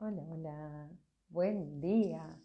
[0.00, 0.88] Hola, hola,
[1.28, 2.40] buen día.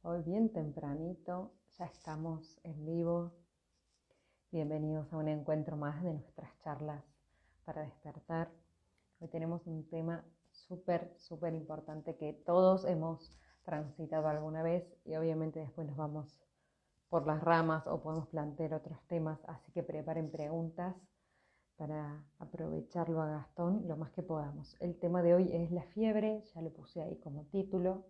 [0.00, 3.34] Hoy bien tempranito, ya estamos en vivo.
[4.50, 7.04] Bienvenidos a un encuentro más de nuestras charlas
[7.66, 8.50] para despertar.
[9.20, 15.60] Hoy tenemos un tema súper, súper importante que todos hemos transitado alguna vez y obviamente
[15.60, 16.40] después nos vamos
[17.10, 20.96] por las ramas o podemos plantear otros temas, así que preparen preguntas
[21.80, 24.76] para aprovecharlo a Gastón lo más que podamos.
[24.80, 28.04] El tema de hoy es la fiebre, ya lo puse ahí como título.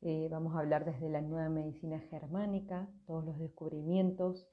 [0.00, 4.48] Eh, vamos a hablar desde la nueva medicina germánica, todos los descubrimientos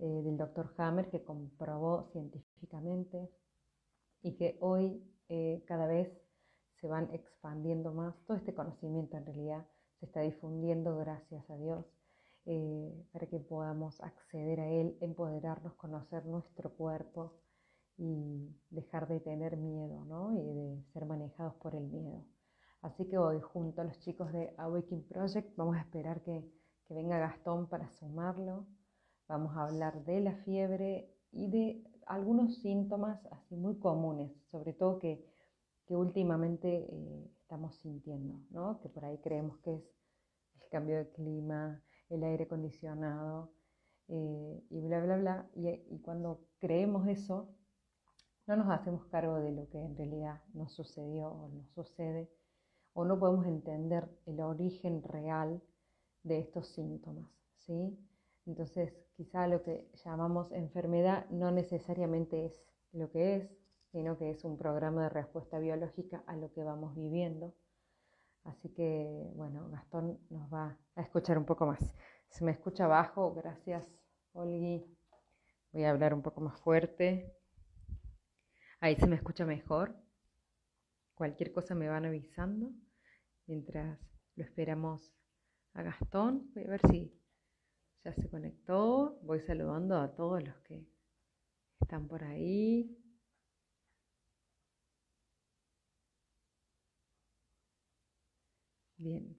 [0.00, 3.30] eh, del doctor Hammer que comprobó científicamente
[4.22, 6.10] y que hoy eh, cada vez
[6.80, 8.16] se van expandiendo más.
[8.24, 9.68] Todo este conocimiento en realidad
[10.00, 11.86] se está difundiendo gracias a Dios
[13.12, 17.34] para que podamos acceder a él, empoderarnos, conocer nuestro cuerpo
[17.98, 20.32] y dejar de tener miedo ¿no?
[20.32, 22.24] y de ser manejados por el miedo.
[22.80, 26.48] Así que hoy junto a los chicos de Awakening Project vamos a esperar que,
[26.86, 28.66] que venga Gastón para sumarlo.
[29.26, 35.00] Vamos a hablar de la fiebre y de algunos síntomas así muy comunes, sobre todo
[35.00, 35.26] que,
[35.86, 38.80] que últimamente eh, estamos sintiendo, ¿no?
[38.80, 39.82] que por ahí creemos que es
[40.62, 43.50] el cambio de clima, el aire acondicionado
[44.06, 45.50] eh, y bla, bla, bla.
[45.56, 47.57] Y, y cuando creemos eso,
[48.48, 52.30] no nos hacemos cargo de lo que en realidad nos sucedió o nos sucede,
[52.94, 55.62] o no podemos entender el origen real
[56.22, 57.96] de estos síntomas, ¿sí?
[58.46, 63.50] Entonces, quizá lo que llamamos enfermedad no necesariamente es lo que es,
[63.92, 67.54] sino que es un programa de respuesta biológica a lo que vamos viviendo.
[68.44, 71.94] Así que, bueno, Gastón nos va a escuchar un poco más.
[72.30, 73.84] Se me escucha bajo, gracias,
[74.32, 74.86] Olgui.
[75.72, 77.37] Voy a hablar un poco más fuerte.
[78.80, 79.94] Ahí se me escucha mejor.
[81.14, 82.72] Cualquier cosa me van avisando
[83.46, 83.98] mientras
[84.36, 85.12] lo esperamos
[85.74, 86.50] a Gastón.
[86.54, 87.12] Voy a ver si
[88.04, 89.18] ya se conectó.
[89.22, 90.86] Voy saludando a todos los que
[91.80, 92.96] están por ahí.
[98.96, 99.36] Bien,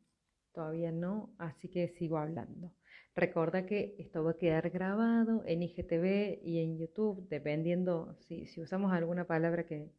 [0.53, 2.73] todavía no, así que sigo hablando.
[3.19, 8.93] Recuerda que esto va a quedar grabado en IGTV y en YouTube, dependiendo si, usamos
[8.93, 9.91] alguna palabra que,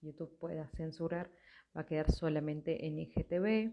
[0.00, 1.28] YouTube pueda censurar,
[1.76, 3.72] va a quedar solamente en IGTV.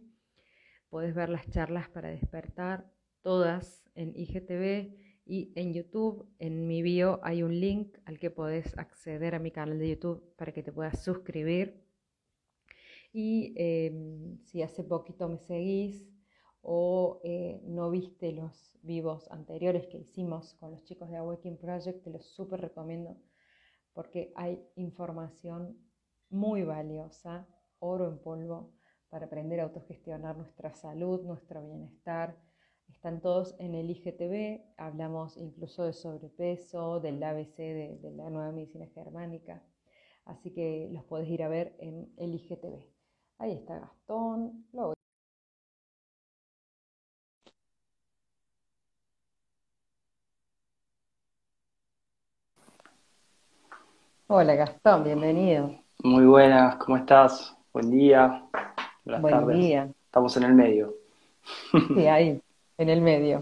[0.90, 2.92] Puedes ver las charlas para despertar
[3.22, 6.28] todas en IGTV y en YouTube.
[6.40, 10.34] En mi bio hay un link al que puedes acceder a mi canal de YouTube
[10.36, 11.80] para que te puedas suscribir.
[13.14, 16.10] Y em, si hace poquito me seguís,
[16.62, 22.04] o eh, no viste los vivos anteriores que hicimos con los chicos de Awakening Project,
[22.04, 23.18] te los súper recomiendo
[23.94, 25.78] porque hay información
[26.30, 27.48] muy valiosa,
[27.80, 28.72] oro en polvo,
[29.10, 32.38] para aprender a autogestionar nuestra salud, nuestro bienestar.
[32.88, 38.52] Están todos en el IGTV, hablamos incluso de sobrepeso, del ABC, de, de la nueva
[38.52, 39.64] medicina germánica,
[40.26, 42.86] así que los puedes ir a ver en el IGTV.
[43.38, 44.94] Ahí está Gastón, lo
[54.32, 55.72] Hola Gastón, bienvenido.
[56.04, 57.58] Muy buenas, ¿cómo estás?
[57.74, 58.44] Buen día.
[59.04, 59.90] Buenas Buen día.
[60.06, 60.94] Estamos en el medio.
[61.96, 62.40] Sí, ahí,
[62.78, 63.42] en el medio.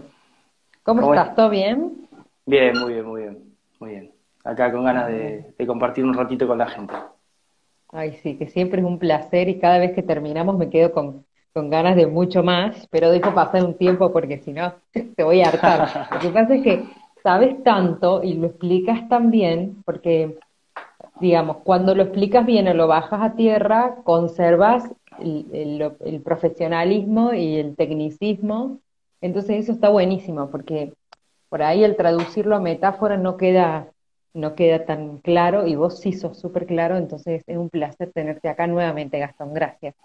[0.82, 1.34] ¿Cómo, estás?
[1.34, 2.08] ¿Todo bien?
[2.46, 3.54] Bien, muy bien, muy bien.
[3.80, 4.12] Muy bien.
[4.42, 6.94] Acá con ganas de, compartir un ratito con la gente.
[7.92, 11.26] Ay, sí, que siempre es un placer y cada vez que terminamos me quedo con,
[11.52, 14.72] con ganas de mucho más, pero dejo pasar un tiempo porque si no
[15.16, 16.08] te voy a hartar.
[16.14, 16.84] Lo que pasa es que
[17.22, 20.38] sabes tanto y lo explicas tan bien, porque
[21.20, 27.76] digamos, cuando lo explicas bien o lo bajas a tierra, conservas el, profesionalismo y el
[27.76, 28.80] tecnicismo.
[29.20, 30.92] Entonces eso está buenísimo, porque
[31.48, 33.88] por ahí el traducirlo a metáfora no queda,
[34.32, 38.48] no queda tan claro y vos sí sos súper claro, entonces es un placer tenerte
[38.48, 39.54] acá nuevamente, Gastón.
[39.54, 39.94] Gracias.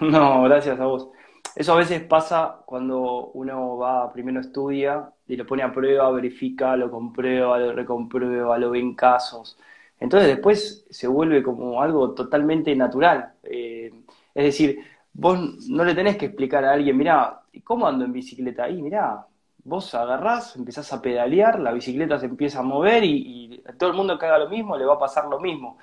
[0.00, 1.10] No, gracias a vos.
[1.54, 6.76] Eso a veces pasa cuando uno va, primero estudia y lo pone a prueba, verifica,
[6.76, 9.58] lo comprueba, lo recomprueba, lo ve en casos
[10.02, 13.34] entonces después se vuelve como algo totalmente natural.
[13.44, 13.92] Eh,
[14.34, 14.80] es decir,
[15.12, 15.38] vos
[15.68, 18.64] no le tenés que explicar a alguien, mirá, ¿cómo ando en bicicleta?
[18.64, 19.24] Ahí, mirá,
[19.62, 24.18] vos agarrás, empezás a pedalear, la bicicleta se empieza a mover y, todo el mundo
[24.18, 25.78] que haga lo mismo le va a pasar lo mismo.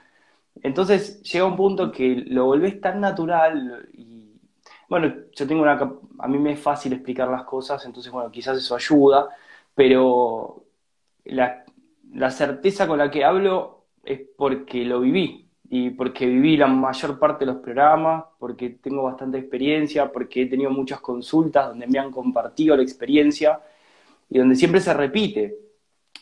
[0.61, 4.33] Entonces llega un punto que lo volvés tan natural y,
[4.89, 5.79] bueno, yo tengo una,
[6.19, 9.29] a mí me es fácil explicar las cosas, entonces, bueno, quizás eso ayuda,
[9.73, 10.65] pero
[11.25, 15.45] la certeza con la que hablo es porque lo viví.
[15.69, 20.45] y porque viví la mayor parte de los programas, porque tengo bastante experiencia, porque he
[20.47, 23.61] tenido muchas consultas donde me han compartido la experiencia
[24.29, 25.57] y donde siempre se repite.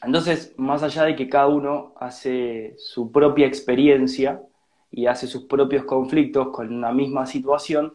[0.03, 4.41] Entonces, más allá de que cada uno hace su propia experiencia
[4.91, 7.93] y hace sus propios conflictos con una misma situación,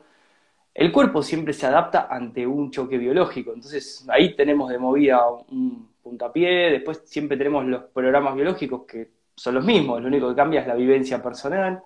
[0.75, 3.53] el cuerpo siempre se adapta ante un choque biológico.
[3.55, 5.21] Entonces, ahí tenemos de movida
[5.51, 10.35] un puntapié, después siempre tenemos los programas biológicos que son los mismos, lo único que
[10.35, 11.83] cambia es la vivencia personal.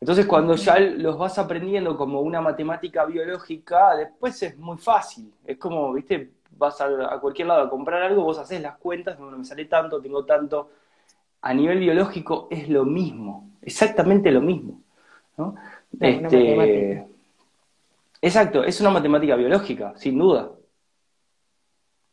[0.00, 5.32] Entonces, cuando ya los vas aprendiendo como una matemática biológica, después es muy fácil.
[5.44, 9.30] Es como, viste, vas a, cualquier lado a comprar algo, vos haces las cuentas, no
[9.30, 10.70] me sale tanto, tengo tanto.
[11.42, 14.80] A nivel biológico es lo mismo, exactamente lo mismo.
[16.00, 17.06] Este,
[18.20, 20.50] exacto, es una matemática biológica, sin duda.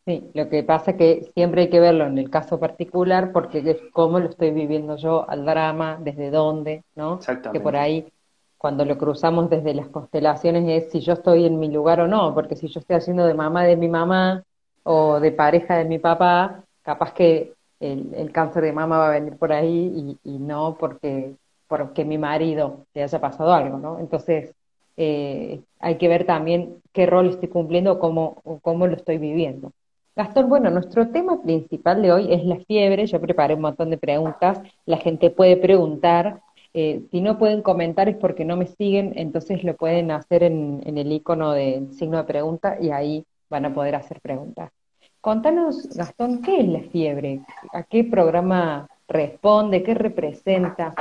[0.09, 3.59] Sí, lo que pasa es que siempre hay que verlo en el caso particular porque
[3.59, 7.17] es cómo lo estoy viviendo yo al drama, desde dónde, ¿no?
[7.17, 7.59] Exactamente.
[7.59, 8.11] Que por ahí,
[8.57, 12.33] cuando lo cruzamos desde las constelaciones, es si yo estoy en mi lugar o no,
[12.33, 14.43] porque si yo estoy haciendo de mamá de mi mamá
[14.81, 19.37] o de pareja de mi papá, capaz que el, cáncer de mama va a venir
[19.37, 21.35] por ahí y, no porque,
[21.67, 23.99] porque mi marido le haya pasado algo, ¿no?
[23.99, 24.55] Entonces,
[24.97, 29.19] eh, hay que ver también qué rol estoy cumpliendo o cómo, o cómo lo estoy
[29.19, 29.71] viviendo.
[30.19, 33.05] Gastón, bueno, nuestro tema principal de hoy es la fiebre.
[33.05, 34.59] Yo preparé un montón de preguntas.
[34.85, 36.41] La gente puede preguntar.
[36.73, 40.81] Eh, si no pueden comentar es porque no me siguen, entonces lo pueden hacer en,
[40.85, 44.73] el icono de signo de pregunta y ahí van a poder hacer preguntas.
[45.21, 47.39] Contanos, Gastón, ¿qué es la fiebre?
[47.71, 49.83] ¿A qué programa responde?
[49.83, 50.95] ¿Qué representa?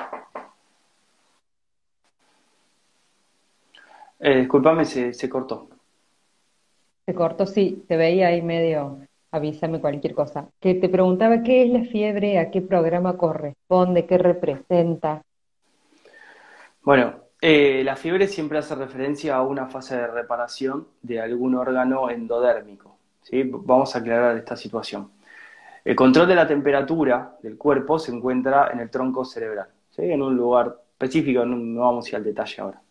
[4.21, 5.69] Eh, disculpame, se, se cortó.
[7.05, 10.49] Se cortó, sí, te veía ahí medio avísame cualquier cosa.
[10.61, 15.23] Que te preguntaba qué es la fiebre, a qué programa corresponde, qué representa.
[16.83, 22.11] Bueno, eh, la fiebre siempre hace referencia a una fase de reparación de algún órgano
[22.11, 22.97] endodérmico.
[23.23, 23.43] ¿sí?
[23.45, 25.11] Vamos a aclarar esta situación.
[25.85, 30.03] El control de la temperatura del cuerpo se encuentra en el tronco cerebral, ¿sí?
[30.03, 32.83] en un lugar específico, no vamos a ir al detalle ahora.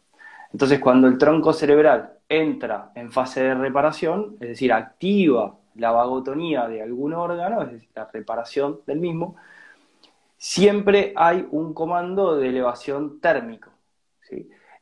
[0.51, 6.67] Entonces, cuando el tronco cerebral entra en fase de reparación, es decir, activa la vagotonía
[6.67, 9.35] de algún órgano, es decir, la reparación del mismo,
[10.37, 13.69] siempre hay un comando de elevación térmico.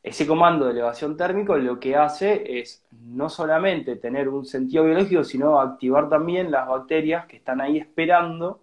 [0.03, 5.23] Ese comando de elevación térmico lo que hace es no solamente tener un sentido biológico,
[5.23, 8.59] sino activar también las bacterias que están ahí esperando,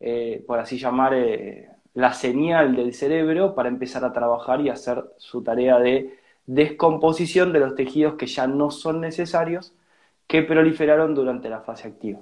[0.00, 5.04] eh, por así llamar, eh, la señal del cerebro para empezar a trabajar y hacer
[5.18, 6.16] su tarea de
[6.46, 9.74] descomposición de los tejidos que ya no son necesarios
[10.28, 12.20] que proliferaron durante la fase activa.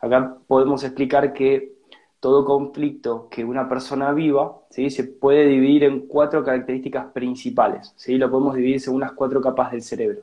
[0.00, 1.72] Acá podemos explicar que
[2.20, 4.90] todo conflicto que una persona viva ¿sí?
[4.90, 7.94] se puede dividir en cuatro características principales.
[7.96, 8.18] ¿sí?
[8.18, 10.22] Lo podemos dividir según las cuatro capas del cerebro.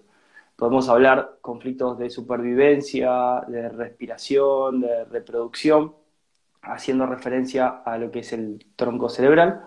[0.56, 5.94] Podemos hablar conflictos de supervivencia, de respiración, de reproducción,
[6.62, 9.62] haciendo referencia a lo que es el tronco cerebral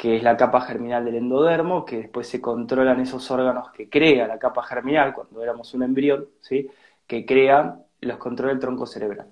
[0.00, 4.26] que es la capa germinal del endodermo, que después se controlan esos órganos que crea
[4.26, 6.70] la capa germinal cuando éramos un embrión, ¿sí?
[7.06, 9.26] que crean los controles del tronco cerebral.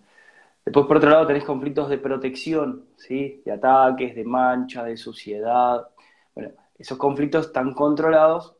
[0.66, 3.40] Después, por otro lado, tenéis conflictos de protección, ¿sí?
[3.46, 5.88] de ataques, de mancha, de suciedad.
[6.34, 8.54] Bueno, esos conflictos están controlados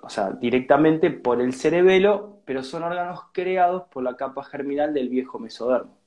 [0.00, 5.10] o sea, directamente por el cerebelo, pero son órganos creados por la capa germinal del
[5.10, 5.98] viejo mesodermo.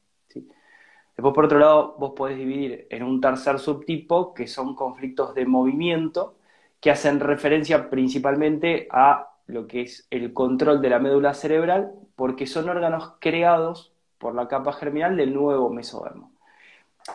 [1.18, 5.48] Después, por otro lado, vos podés dividir en un tercer subtipo, que son conflictos de
[5.48, 6.36] movimiento,
[6.80, 12.46] que hacen referencia principalmente a lo que es el control de la médula cerebral, porque
[12.46, 16.32] son órganos creados por la capa germinal del nuevo mesodermo.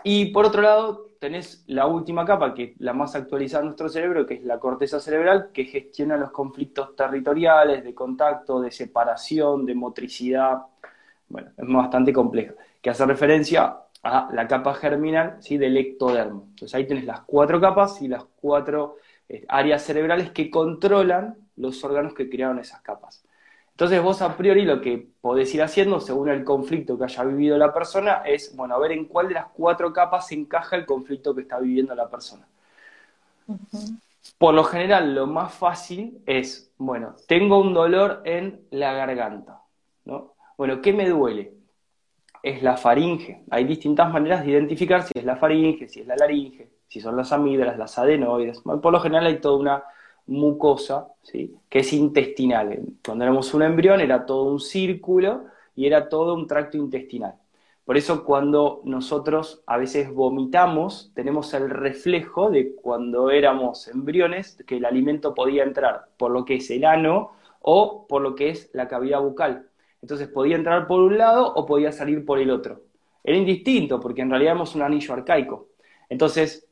[0.02, 3.88] Y por otro lado, tenés la última capa, que es la más actualizada de nuestro
[3.88, 9.64] cerebro, que es la corteza cerebral, que gestiona los conflictos territoriales, de contacto, de separación,
[9.64, 10.59] de motricidad.
[11.28, 15.56] Bueno, es bastante compleja, que hace referencia a la capa germinal ¿sí?
[15.59, 16.47] del ectodermo.
[16.50, 18.97] Entonces ahí tenés las cuatro capas y las cuatro
[19.28, 23.25] eh, áreas cerebrales que controlan los órganos que crearon esas capas.
[23.71, 27.56] Entonces vos a priori lo que podés ir haciendo, según el conflicto que haya vivido
[27.56, 31.35] la persona, es, bueno, a ver en cuál de las cuatro capas encaja el conflicto
[31.35, 32.47] que está viviendo la persona.
[34.38, 39.62] Por lo general, lo más fácil es, bueno, tengo un dolor en la garganta,
[40.04, 40.35] ¿no?
[40.56, 41.54] Bueno, ¿qué me duele?
[42.42, 43.42] Es la faringe.
[43.50, 47.16] Hay distintas maneras de identificar si es la faringe, si es la laringe, si son
[47.16, 48.61] las amígdalas, las adenoides.
[48.61, 49.84] Por lo general hay toda una
[50.26, 51.54] mucosa ¿sí?
[51.68, 52.78] que es intestinal.
[53.04, 55.44] Cuando éramos un embrión era todo un círculo
[55.75, 57.34] y era todo un tracto intestinal.
[57.84, 64.76] Por eso cuando nosotros a veces vomitamos, tenemos el reflejo de cuando éramos embriones, que
[64.76, 68.70] el alimento podía entrar por lo que es el ano o por lo que es
[68.72, 69.68] la cavidad bucal.
[70.02, 72.82] Entonces podía entrar por un lado o podía salir por el otro.
[73.25, 75.68] Era indistinto, porque en realidad éramos un anillo arcaico.
[76.09, 76.66] Entonces,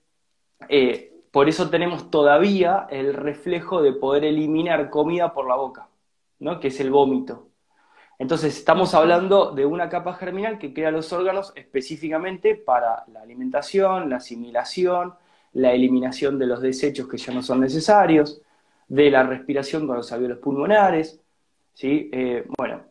[0.69, 5.89] eh, por eso tenemos todavía el reflejo de poder eliminar comida por la boca,
[6.41, 6.59] ¿no?
[6.59, 7.47] que es el vómito.
[8.19, 14.11] Entonces, estamos hablando de una capa germinal que crea los órganos específicamente para la alimentación,
[14.11, 15.15] la asimilación,
[15.55, 18.43] la eliminación de los desechos que ya no son necesarios,
[18.89, 21.21] de la respiración con los alveolos pulmonares.
[21.73, 22.11] ¿sí?
[22.13, 22.90] Eh, bueno,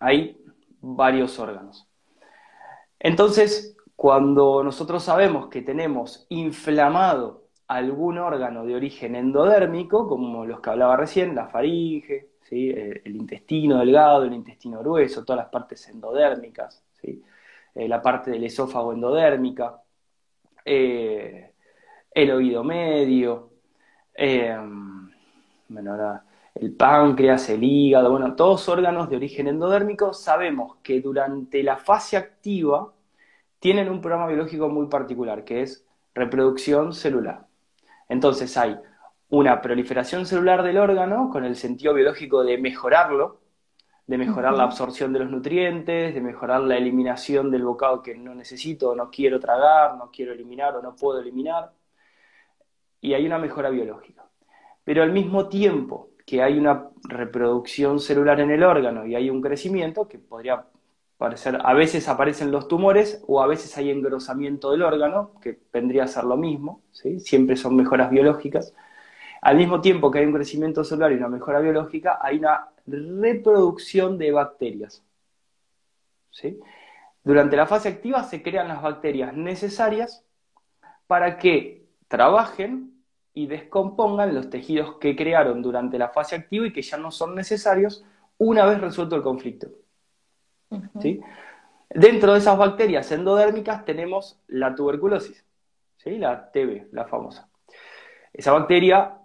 [0.00, 0.40] hay
[0.80, 1.88] varios órganos.
[2.98, 10.70] Entonces, cuando nosotros sabemos que tenemos inflamado algún órgano de origen endodérmico, como los que
[10.70, 16.82] hablaba recién, la faringe, eh, el intestino delgado, el intestino grueso, todas las partes endodérmicas,
[16.92, 17.22] ¿sí?
[17.74, 19.82] Eh, la parte del esófago endodérmica,
[20.64, 21.52] eh,
[22.10, 23.50] el oído medio,
[25.68, 26.20] bueno,
[26.60, 32.16] el páncreas, el hígado, bueno, todos órganos de origen endodérmico, sabemos que durante la fase
[32.16, 32.92] activa
[33.60, 37.46] tienen un programa biológico muy particular, que es reproducción celular.
[38.08, 38.76] Entonces hay
[39.28, 43.40] una proliferación celular del órgano con el sentido biológico de mejorarlo,
[44.06, 48.34] de mejorar la absorción de los nutrientes, de mejorar la eliminación del bocado que no
[48.34, 51.72] necesito, no quiero tragar, no quiero eliminar o no puedo eliminar.
[53.00, 54.24] Y hay una mejora biológica.
[54.82, 59.40] Pero al mismo tiempo que hay una reproducción celular en el órgano y hay un
[59.40, 60.66] crecimiento, que podría
[61.16, 66.04] parecer, a veces aparecen los tumores o a veces hay engrosamiento del órgano, que vendría
[66.04, 67.18] a ser lo mismo, ¿sí?
[67.20, 68.74] siempre son mejoras biológicas,
[69.40, 74.18] al mismo tiempo que hay un crecimiento celular y una mejora biológica, hay una reproducción
[74.18, 75.02] de bacterias.
[76.30, 76.60] ¿sí?
[77.24, 80.26] Durante la fase activa se crean las bacterias necesarias
[81.06, 82.97] para que trabajen
[83.34, 87.34] y descompongan los tejidos que crearon durante la fase activa y que ya no son
[87.34, 88.04] necesarios
[88.38, 89.68] una vez resuelto el conflicto.
[91.00, 91.20] ¿sí?
[91.90, 95.44] Dentro de esas bacterias endodérmicas tenemos la tuberculosis,
[95.96, 96.18] ¿sí?
[96.18, 97.48] la TB, la famosa.
[98.32, 99.18] Esa bacteria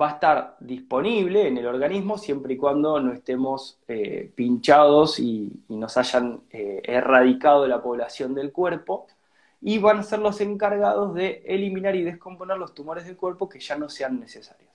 [0.00, 5.64] va a estar disponible en el organismo siempre y cuando no estemos eh, pinchados y,
[5.68, 9.06] nos hayan eh, erradicado la población del cuerpo
[9.60, 13.60] y van a ser los encargados de eliminar y descomponer los tumores del cuerpo que
[13.60, 14.70] ya no sean necesarios.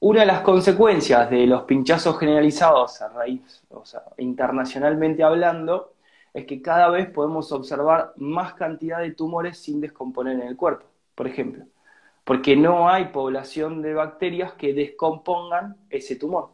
[0.00, 5.94] Una de las consecuencias de los pinchazos generalizados a raíz, o sea, internacionalmente hablando,
[6.34, 10.86] es que cada vez podemos observar más cantidad de tumores sin descomponer en el cuerpo,
[11.14, 11.64] por ejemplo
[12.24, 16.50] porque no hay población de bacterias que descompongan ese tumor.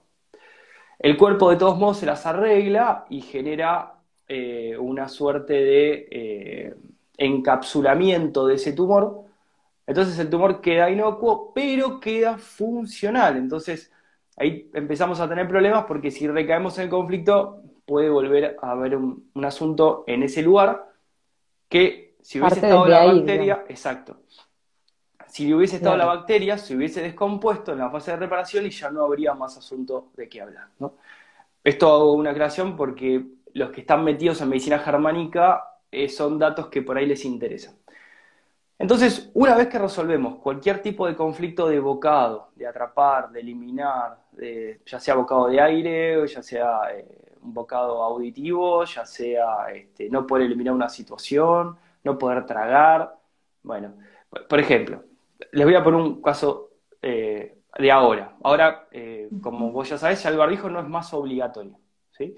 [0.99, 3.95] El cuerpo de todos modos se las arregla y genera
[4.29, 6.75] eh, una suerte de eh,
[7.21, 9.25] encapsulamiento de ese tumor.
[9.87, 13.37] Entonces el tumor queda inocuo, pero queda funcional.
[13.37, 13.93] Entonces
[14.37, 18.97] ahí empezamos a tener problemas porque si recaemos en el conflicto puede volver a haber
[18.97, 20.89] un, asunto en ese lugar
[21.69, 24.19] que si hubiese estado la bacteria, exacto,
[25.27, 28.91] si hubiese estado la bacteria, se hubiese descompuesto en la fase de reparación y ya
[28.91, 30.69] no habría más asunto de qué hablar.
[31.63, 36.69] Esto hago una creación porque los que están metidos en medicina germánica eh, son datos
[36.69, 37.75] que por ahí les interesan.
[38.79, 44.19] Entonces, una vez que resolvemos cualquier tipo de conflicto de bocado, de atrapar, de eliminar,
[44.87, 50.27] ya sea bocado de aire, ya sea eh, un bocado auditivo, ya sea este, no
[50.27, 53.21] poder eliminar una situación, no poder tragar,
[53.63, 53.95] bueno,
[54.49, 55.05] por ejemplo,
[55.53, 56.71] les voy a poner un caso
[57.03, 58.37] eh, de ahora.
[58.43, 61.79] Ahora, eh, como vos ya sabés, ya el barbijo no es más obligatorio.
[62.13, 62.37] ¿sí?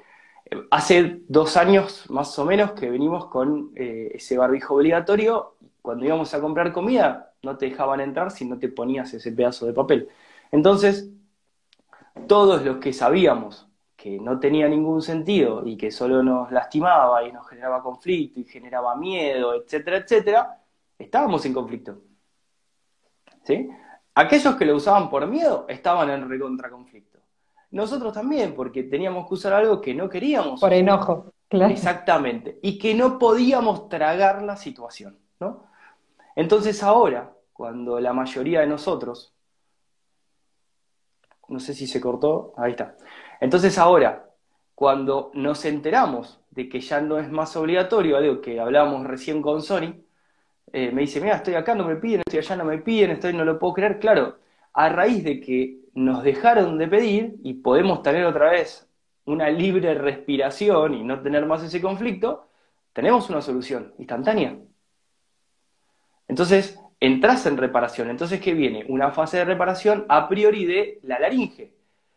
[0.53, 5.57] Eh, hace dos años más o menos que venimos con ese barbijo obligatorio.
[5.81, 9.67] Cuando íbamos a comprar comida, no te dejaban entrar si no te ponías ese pedazo
[9.67, 10.09] de papel.
[10.53, 11.11] Entonces,
[12.29, 17.33] todos los que sabíamos que no tenía ningún sentido y que solo nos lastimaba y
[17.33, 20.61] nos generaba conflicto y generaba miedo, etcétera, etcétera,
[20.99, 21.99] estábamos en conflicto.
[23.45, 23.69] ¿sí?
[24.15, 27.12] Aquellos que lo usaban por miedo estaban en recontraconflicto.
[27.73, 30.61] Nosotros también, porque teníamos que usar algo que no queríamos.
[30.61, 31.73] Por enojo, claro.
[31.73, 32.59] Exactamente.
[32.63, 35.65] Y que no podíamos tragar la situación, ¿no?
[36.37, 39.33] Entonces ahora, cuando la mayoría de nosotros,
[41.49, 42.97] no sé si se cortó, ahí está.
[43.41, 44.31] Entonces ahora,
[44.75, 49.63] cuando nos enteramos de que ya no es más obligatorio, algo que hablábamos recién con
[49.63, 49.95] Sony,
[50.73, 53.33] eh, me dice, mira, estoy acá, no me piden, estoy allá, no me piden, estoy,
[53.33, 53.99] no lo puedo creer.
[53.99, 54.37] Claro,
[54.75, 58.89] a raíz de que nos dejaron de pedir y podemos tener otra vez
[59.25, 62.49] una libre respiración y no tener más ese conflicto,
[62.93, 64.59] tenemos una solución instantánea.
[66.29, 68.11] Entonces, entras en reparación.
[68.11, 68.85] Entonces, ¿qué viene?
[68.89, 71.75] Una fase de reparación a priori de la laringe.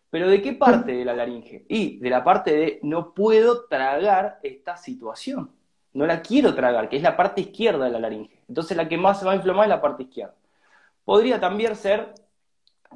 [0.10, 1.66] ¿Pero de qué parte de la laringe?
[1.68, 5.52] Y de la parte de no puedo tragar esta situación.
[5.94, 8.44] No la quiero tragar, que es la parte izquierda de la laringe.
[8.48, 10.36] Entonces, la que más se va a inflamar es la parte izquierda.
[11.04, 12.14] Podría también ser,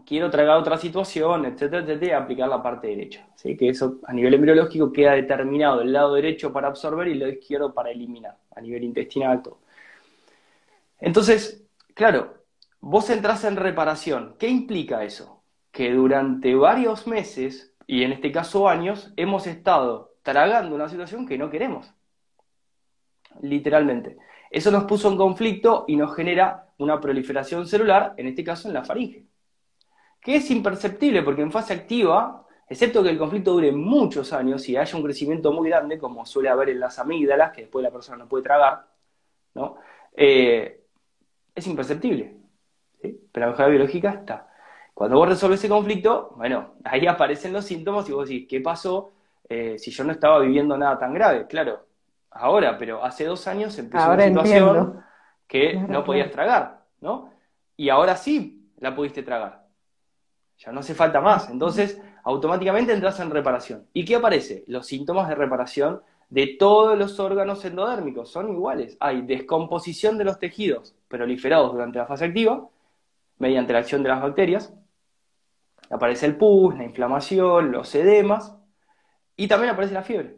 [0.05, 3.27] quiero tragar otra situación, etcétera, etcétera, aplicar la parte derecha.
[3.35, 3.55] ¿sí?
[3.55, 7.31] Que eso a nivel embriológico queda determinado el lado derecho para absorber y el lado
[7.31, 9.41] izquierdo para eliminar, a nivel intestinal.
[10.99, 12.35] Entonces, claro,
[12.79, 14.35] vos entras en reparación.
[14.37, 15.41] ¿Qué implica eso?
[15.71, 21.37] Que durante varios meses, y en este caso años, hemos estado tragando una situación que
[21.37, 21.93] no queremos.
[23.41, 24.17] Literalmente.
[24.51, 28.73] Eso nos puso en conflicto y nos genera una proliferación celular, en este caso en
[28.73, 29.28] la faringe.
[30.21, 34.77] Que es imperceptible porque en fase activa, excepto que el conflicto dure muchos años y
[34.77, 38.17] haya un crecimiento muy grande, como suele haber en las amígdalas, que después la persona
[38.17, 38.85] no puede tragar,
[39.55, 39.77] ¿no?
[40.15, 40.83] Eh,
[41.55, 42.35] es imperceptible.
[43.01, 44.49] Pero la mejora biológica está.
[44.93, 49.13] Cuando vos resolves ese conflicto, bueno, ahí aparecen los síntomas y vos decís, ¿qué pasó
[49.47, 51.47] eh, si yo no estaba viviendo nada tan grave?
[51.47, 51.85] Claro,
[52.31, 55.01] ahora, pero hace dos años empezó una situación
[55.47, 57.31] que no podías tragar, ¿no?
[57.77, 59.58] Y ahora sí la pudiste tragar.
[60.59, 61.49] Ya no hace falta más.
[61.49, 63.87] Entonces, automáticamente entras en reparación.
[63.93, 64.63] ¿Y qué aparece?
[64.67, 68.97] Los síntomas de reparación de todos los órganos endodérmicos son iguales.
[68.99, 72.69] Hay descomposición de los tejidos proliferados durante la fase activa,
[73.37, 74.73] mediante la acción de las bacterias.
[75.89, 78.55] Aparece el pus, la inflamación, los edemas,
[79.35, 80.37] y también aparece la fiebre.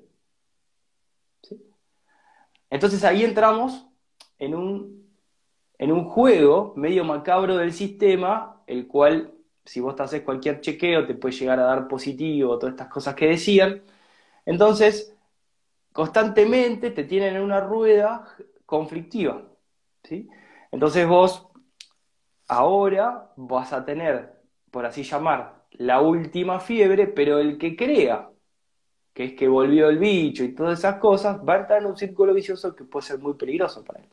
[2.70, 3.86] Entonces ahí entramos
[4.40, 5.10] en un,
[5.78, 9.34] en un juego medio macabro del sistema, el cual,
[9.72, 13.16] si vos te haces cualquier chequeo, te puede llegar a dar positivo, todas estas cosas
[13.16, 13.82] que decían.
[14.46, 15.16] Entonces,
[15.94, 18.28] constantemente te tienen en una rueda
[18.66, 19.42] conflictiva.
[20.04, 20.30] ¿sí?
[20.74, 21.48] Entonces vos
[22.50, 24.34] ahora vas a tener,
[24.72, 28.30] por así llamar, la última fiebre, pero el que crea
[29.14, 31.96] que es que volvió el bicho y todas esas cosas, va a entrar en un
[31.96, 34.10] círculo vicioso que puede ser muy peligroso para él.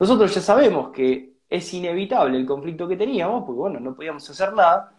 [0.00, 4.52] Nosotros ya sabemos que es inevitable el conflicto que teníamos, porque bueno, no podíamos hacer
[4.52, 4.92] nada,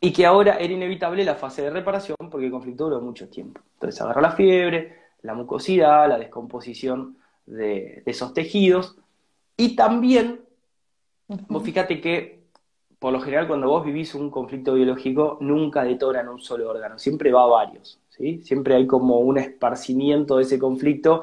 [0.00, 3.60] y que ahora era inevitable la fase de reparación porque el conflicto duró mucho tiempo.
[3.74, 8.96] Entonces agarra la fiebre, la mucosidad, la descomposición de, esos tejidos
[9.56, 10.40] y también,
[11.26, 12.40] vos fíjate que
[12.98, 16.98] por lo general cuando vos vivís un conflicto biológico nunca detona en un solo órgano,
[16.98, 18.42] siempre va a varios, ¿sí?
[18.42, 21.22] Siempre hay como un esparcimiento de ese conflicto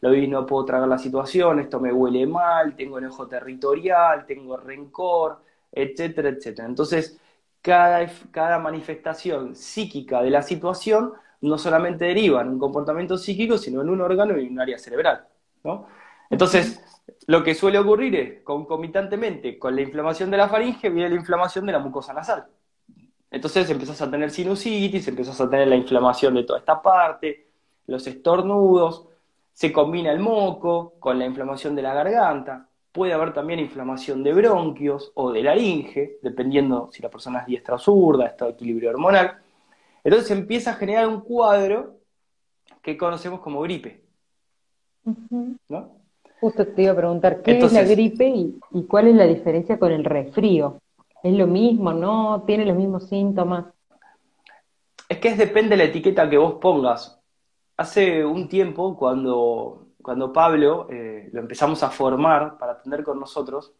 [0.00, 4.56] lo vi, no puedo tragar la situación, esto me huele mal, tengo enojo territorial, tengo
[4.56, 6.68] rencor, etcétera, etcétera.
[6.68, 7.20] Entonces,
[7.60, 13.90] cada, manifestación psíquica de la situación no solamente deriva en un comportamiento psíquico, sino en
[13.90, 15.26] un órgano y en un área cerebral.
[16.30, 16.80] Entonces,
[17.26, 21.66] lo que suele ocurrir es, concomitantemente con la inflamación de la faringe, viene la inflamación
[21.66, 22.46] de la mucosa nasal.
[23.30, 27.48] Entonces empezás a tener sinusitis, empezás a tener la inflamación de toda esta parte,
[27.86, 29.06] los estornudos,
[29.58, 34.32] se combina el moco con la inflamación de la garganta, Puede haber también inflamación de
[34.32, 38.90] bronquios o de laringe, dependiendo si la persona es diestra o zurda, está de equilibrio
[38.90, 39.38] hormonal.
[40.02, 41.98] Entonces empieza a generar un cuadro
[42.80, 44.00] que conocemos como gripe.
[45.68, 45.90] ¿no?
[46.40, 49.78] Justo te iba a preguntar, ¿qué es la gripe y, y, cuál es la diferencia
[49.78, 50.80] con el resfrío?
[51.22, 52.42] ¿Es lo mismo, no?
[52.46, 53.66] ¿Tiene los mismos síntomas?
[55.08, 57.17] Es que es, depende de la etiqueta que vos pongas.
[57.78, 63.74] Hace un tiempo, cuando cuando Pablo eh, lo empezamos a formar para atender con nosotros,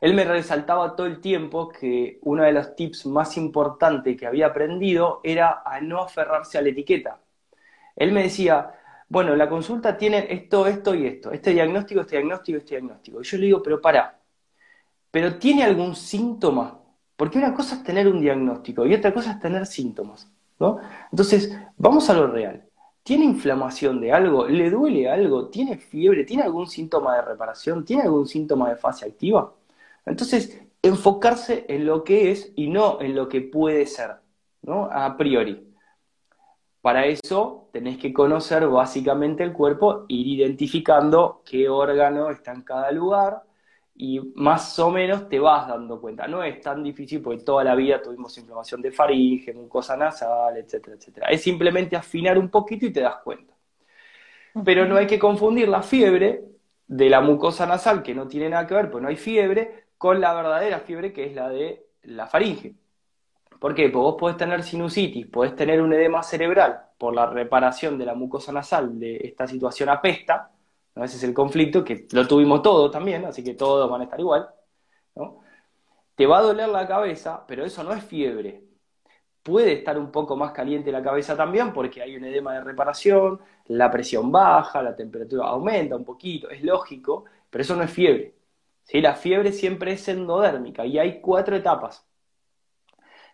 [0.00, 4.46] él me resaltaba todo el tiempo que uno de los tips más importantes que había
[4.46, 7.20] aprendido era a no aferrarse a la etiqueta.
[7.94, 8.72] Él me decía,
[9.08, 13.20] bueno, la consulta tiene esto, esto y esto, este diagnóstico, este diagnóstico, este diagnóstico.
[13.20, 14.18] Y yo le digo, pero para,
[15.10, 16.80] ¿pero tiene algún síntoma?
[17.16, 20.30] Porque una cosa es tener un diagnóstico y otra cosa es tener síntomas,
[21.10, 22.64] Entonces, vamos a lo real.
[23.02, 24.48] ¿Tiene inflamación de algo?
[24.48, 25.48] ¿Le duele algo?
[25.48, 26.24] ¿Tiene fiebre?
[26.24, 27.84] ¿Tiene algún síntoma de reparación?
[27.84, 29.54] ¿Tiene algún síntoma de fase activa?
[30.04, 34.16] Entonces, enfocarse en lo que es y no en lo que puede ser,
[34.62, 34.88] ¿no?
[34.90, 35.72] A priori.
[36.80, 42.92] Para eso tenés que conocer básicamente el cuerpo, ir identificando qué órgano está en cada
[42.92, 43.42] lugar,
[43.98, 46.26] y más o menos te vas dando cuenta.
[46.26, 50.96] No es tan difícil porque toda la vida tuvimos inflamación de faringe, mucosa nasal, etcétera,
[50.96, 51.28] etcétera.
[51.28, 53.54] Es simplemente afinar un poquito y te das cuenta.
[54.64, 56.44] Pero no hay que confundir la fiebre
[56.86, 60.20] de la mucosa nasal, que no tiene nada que ver, pues no hay fiebre, con
[60.20, 62.74] la verdadera fiebre que es la de la faringe.
[63.58, 63.88] ¿Por qué?
[63.88, 68.14] Porque vos podés tener sinusitis, podés tener un edema cerebral por la reparación de la
[68.14, 70.50] mucosa nasal de esta situación apesta,
[70.96, 71.04] ¿no?
[71.04, 74.18] ese es el conflicto, que lo tuvimos todos también, así que todos van a estar
[74.18, 74.48] igual.
[75.14, 75.40] ¿no?
[76.16, 78.64] Te va a doler la cabeza, pero eso no es fiebre.
[79.42, 83.40] Puede estar un poco más caliente la cabeza también porque hay un edema de reparación,
[83.66, 88.34] la presión baja, la temperatura aumenta un poquito, es lógico, pero eso no es fiebre.
[88.84, 89.00] ¿sí?
[89.00, 92.04] La fiebre siempre es endodérmica y hay cuatro etapas.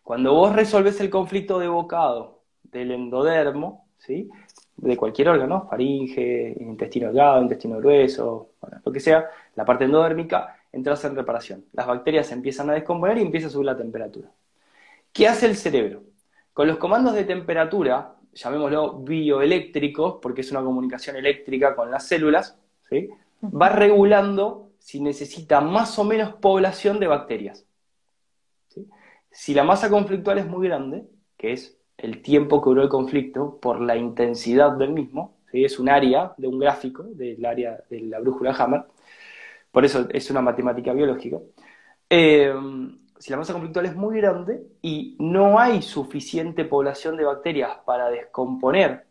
[0.03, 4.29] Cuando vos resolves el conflicto de bocado del endodermo, ¿sí?
[4.77, 8.51] De cualquier órgano, faringe, intestino delgado, intestino grueso,
[8.85, 11.65] lo que sea, la parte endodérmica, entras en reparación.
[11.73, 14.29] Las bacterias se empiezan a descomponer y empieza a subir la temperatura.
[15.13, 16.03] ¿Qué hace el cerebro?
[16.53, 22.59] Con los comandos de temperatura, llamémoslo bioeléctricos, porque es una comunicación eléctrica con las células,
[22.89, 23.11] ¿sí?
[23.43, 27.65] va regulando si necesita más o menos población de bacterias.
[29.31, 31.07] Si la masa conflictual es muy grande,
[31.37, 35.89] que es el tiempo que duró el conflicto por la intensidad del mismo, es un
[35.89, 38.85] área de un gráfico del área de la brújula Hammer,
[39.71, 41.39] por eso es una matemática biológica.
[42.09, 42.53] Eh,
[43.19, 48.11] si la masa conflictual es muy grande y no hay suficiente población de bacterias para
[48.11, 49.07] descomponer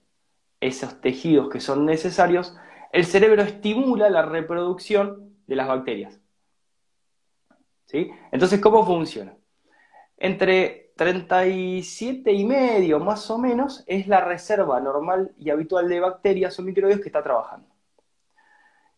[0.59, 2.55] esos tejidos que son necesarios,
[2.91, 6.19] el cerebro estimula la reproducción de las bacterias.
[7.85, 8.11] ¿Sí?
[8.31, 9.35] Entonces, ¿cómo funciona?
[10.17, 16.58] Entre 37 y medio más o menos es la reserva normal y habitual de bacterias
[16.60, 17.67] o microbios que está trabajando.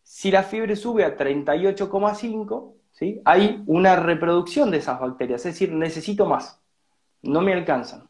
[0.02, 3.22] Si la fiebre sube a 38,5, ¿sí?
[3.24, 6.60] hay una reproducción de esas bacterias, es decir, necesito más,
[7.22, 8.08] no me alcanzan.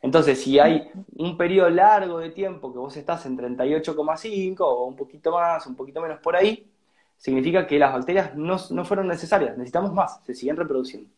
[0.00, 4.96] Entonces, si hay un periodo largo de tiempo que vos estás en 38,5 o un
[4.96, 6.68] poquito más, un poquito menos por ahí,
[7.16, 11.08] significa que las bacterias no, no fueron necesarias, necesitamos más, se siguen reproduciendo.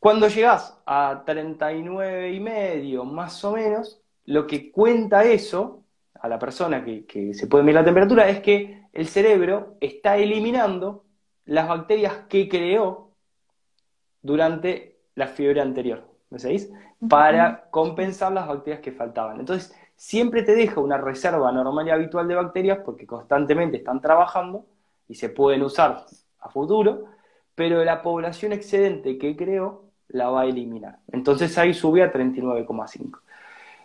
[0.00, 5.84] Cuando llegás a 39 y medio, más o menos, lo que cuenta eso
[6.14, 11.04] a la persona que, se puede medir la temperatura es que el cerebro está eliminando
[11.44, 13.10] las bacterias que creó
[14.22, 16.72] durante la fiebre anterior, ¿me sabéis?
[17.06, 19.38] Para compensar las bacterias que faltaban.
[19.38, 24.64] Entonces, siempre te deja una reserva normal y habitual de bacterias porque constantemente están trabajando
[25.08, 26.06] y se pueden usar
[26.38, 27.04] a futuro,
[27.54, 30.98] pero la población excedente que creó la va a eliminar.
[31.12, 33.20] Entonces ahí sube a 39,5.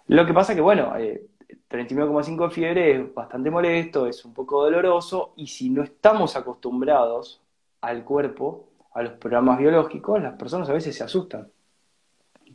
[0.07, 4.63] Lo que pasa que, bueno, 39,5 eh, de fiebre es bastante molesto, es un poco
[4.63, 7.41] doloroso, y si no estamos acostumbrados
[7.81, 11.49] al cuerpo, a los programas biológicos, las personas a veces se asustan.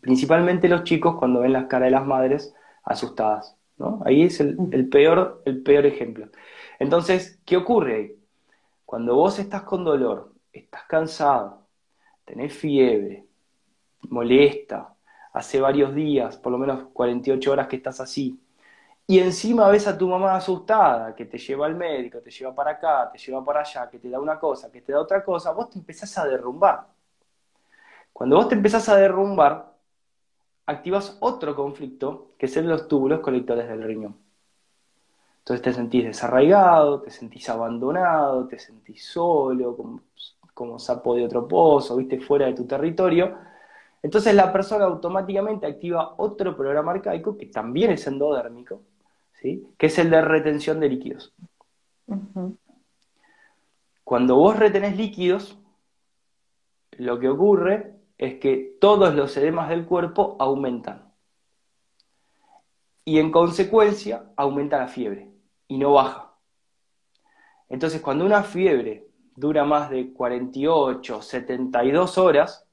[0.00, 2.54] Principalmente los chicos cuando ven las caras de las madres
[2.85, 3.56] asustadas.
[3.76, 4.00] ¿no?
[4.04, 6.28] Ahí es el, el, peor, el peor ejemplo.
[6.78, 8.16] Entonces, ¿qué ocurre ahí?
[8.87, 11.66] Cuando vos estás con dolor, estás cansado,
[12.24, 13.26] tenés fiebre,
[14.09, 14.95] molesta,
[15.33, 18.41] hace varios días, por lo menos 48 horas que estás así,
[19.07, 22.73] y encima ves a tu mamá asustada, que te lleva al médico, te lleva para
[22.73, 25.51] acá, te lleva para allá, que te da una cosa, que te da otra cosa,
[25.51, 26.87] vos te empezás a derrumbar.
[28.13, 29.75] Cuando vos te empezás a derrumbar,
[30.67, 34.17] activas otro conflicto, que es el de los túbulos colectores del riñón.
[35.41, 40.03] Entonces te sentís desarraigado, te sentís abandonado, te sentís solo, como,
[40.55, 43.37] como sapo de otro pozo, viste, fuera de tu territorio,
[44.03, 48.83] entonces la persona automáticamente activa otro programa arcaico que también es endodérmico,
[49.35, 49.67] ¿sí?
[49.77, 51.35] que es el de retención de líquidos.
[54.05, 55.59] Cuando vos retenés líquidos,
[56.93, 61.13] lo que ocurre es que todos los edemas del cuerpo aumentan.
[63.05, 65.31] Y en consecuencia aumenta la fiebre
[65.69, 66.35] y no baja.
[67.69, 72.69] Entonces cuando una fiebre dura más de 48, 72 horas,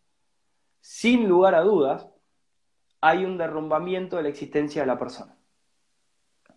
[0.88, 2.08] sin lugar a dudas,
[3.02, 5.36] hay un derrumbamiento de la existencia de la persona.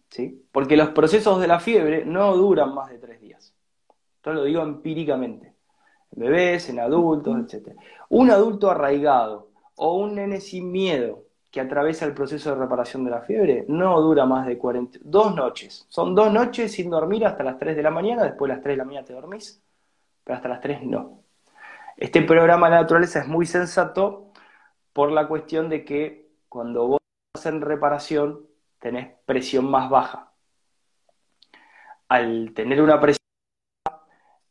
[0.09, 0.47] ¿Sí?
[0.53, 3.53] Porque los procesos de la fiebre no duran más de tres días.
[4.15, 5.57] Esto lo digo empíricamente.
[6.13, 7.77] En bebés, en adultos, etc.
[8.09, 13.11] Un adulto arraigado o un nene sin miedo que atraviesa el proceso de reparación de
[13.11, 15.87] la fiebre no dura más de 40, dos noches.
[15.89, 18.75] Son dos noches sin dormir hasta las 3 de la mañana, después de las 3
[18.75, 19.61] de la mañana te dormís,
[20.23, 21.25] pero hasta las 3 no.
[22.01, 24.33] Este programa de la naturaleza es muy sensato
[24.95, 27.01] por la cuestión de que cuando vos
[27.35, 28.47] estás en reparación
[28.79, 30.33] tenés presión más baja.
[32.09, 33.27] Al tener una presión
[33.85, 34.03] baja,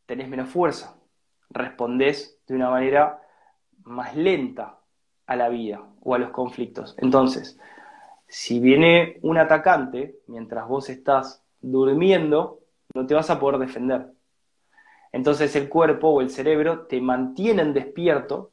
[0.06, 0.96] tenés menos fuerza.
[1.50, 3.20] Respondés de una manera
[3.84, 4.78] más lenta
[5.26, 6.94] a la vida o a los conflictos.
[7.00, 7.60] Entonces,
[8.28, 12.60] si viene un atacante mientras vos estás durmiendo,
[12.94, 14.19] no te vas a poder defender.
[15.12, 18.52] Entonces el cuerpo o el cerebro te mantienen despierto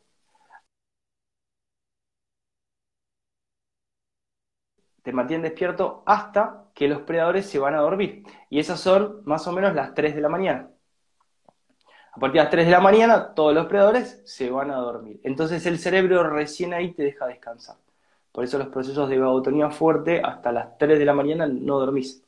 [5.06, 8.24] te mantienen despierto hasta que los predadores se van a dormir.
[8.50, 10.68] Y esas son más o menos las 3 de la mañana.
[12.12, 15.20] A partir de las 3 de la mañana, todos los predadores se van a dormir.
[15.22, 17.76] Entonces el cerebro recién ahí te deja descansar.
[18.32, 22.24] Por eso los procesos de vagotonía fuerte, hasta las 3 de la mañana no dormís.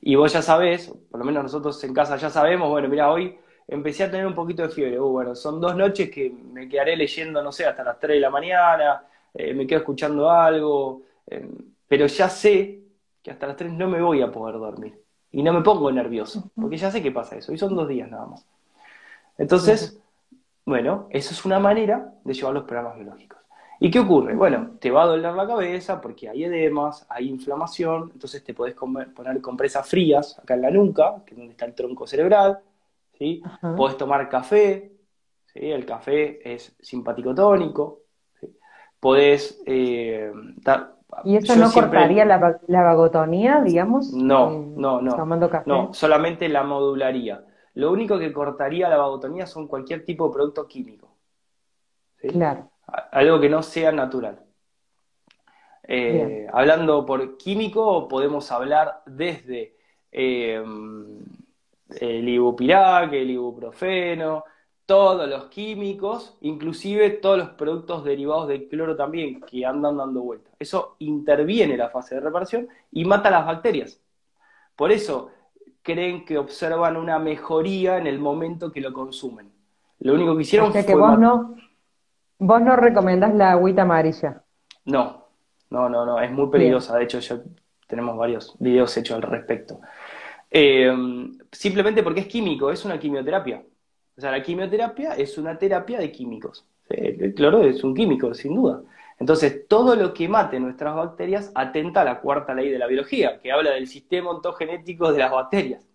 [0.00, 3.38] Y vos ya sabés, por lo menos nosotros en casa ya sabemos, bueno, mira, hoy
[3.68, 4.98] empecé a tener un poquito de fiebre.
[4.98, 8.20] Uh, bueno, son dos noches que me quedaré leyendo, no sé, hasta las 3 de
[8.20, 9.04] la mañana,
[9.34, 11.46] eh, me quedo escuchando algo, eh,
[11.86, 12.80] pero ya sé
[13.22, 14.98] que hasta las 3 no me voy a poder dormir.
[15.30, 17.52] Y no me pongo nervioso, porque ya sé qué pasa eso.
[17.52, 18.46] Y son dos días nada más.
[19.36, 20.00] Entonces,
[20.64, 23.38] bueno, eso es una manera de llevar los programas biológicos.
[23.80, 24.34] ¿Y qué ocurre?
[24.34, 28.74] Bueno, te va a doler la cabeza porque hay edemas, hay inflamación, entonces te podés
[28.74, 32.58] poner compresas frías acá en la nuca, que es donde está el tronco cerebral,
[33.18, 33.42] ¿sí?
[33.76, 34.92] Podés tomar café,
[35.46, 35.70] ¿sí?
[35.70, 38.02] El café es simpático tónico,
[38.40, 38.56] ¿sí?
[39.00, 39.62] Podés...
[39.66, 40.32] Eh,
[41.24, 44.12] ¿Y eso no cortaría la, la, vagotonía, digamos?
[44.12, 45.16] No, eh, no, no.
[45.16, 45.64] Tomando café.
[45.66, 47.44] No, solamente la modularía.
[47.74, 51.16] Lo único que cortaría la vagotonía son cualquier tipo de producto químico.
[52.18, 52.70] Claro.
[53.12, 54.40] Algo que no sea natural.
[55.84, 59.76] Eh, hablando por químico, podemos hablar desde
[60.12, 60.62] eh,
[62.00, 64.44] el ibupirac, el ibuprofeno,
[64.86, 70.54] todos los químicos, inclusive todos los productos derivados del cloro también, que andan dando vueltas.
[70.58, 74.00] Eso interviene en la fase de reparación y mata las bacterias.
[74.74, 75.30] Por eso,
[75.82, 79.50] creen que observan una mejoría en el momento que lo consumen.
[80.00, 81.56] Lo único que hicieron o sea que vos no,
[82.38, 84.42] vos no recomendás la agüita amarilla.
[84.84, 85.26] No,
[85.70, 86.96] no, no, no, es muy peligrosa.
[86.96, 87.40] De hecho, ya
[87.86, 89.80] tenemos varios videos hechos al respecto.
[90.50, 90.90] Eh,
[91.52, 93.62] simplemente porque es químico, es una quimioterapia.
[94.16, 96.66] O sea, la quimioterapia es una terapia de químicos.
[96.88, 98.82] El cloro es un químico, sin duda.
[99.18, 103.40] Entonces, todo lo que mate nuestras bacterias atenta a la cuarta ley de la biología,
[103.40, 105.86] que habla del sistema ontogenético de las bacterias.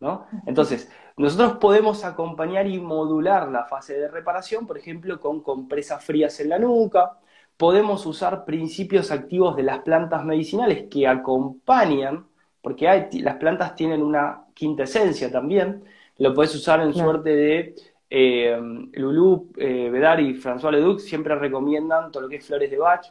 [0.00, 0.26] ¿no?
[0.46, 6.38] Entonces, nosotros podemos acompañar y modular la fase de reparación, por ejemplo, con compresas frías
[6.40, 7.18] en la nuca.
[7.56, 12.26] Podemos usar principios activos de las plantas medicinales que acompañan,
[12.66, 15.84] porque las plantas tienen una quinta esencia también.
[16.18, 17.76] Lo puedes usar en suerte de
[18.10, 18.58] eh,
[18.94, 23.06] Lulú, eh, Bedar y François Leduc siempre recomiendan todo lo que es flores de Bach.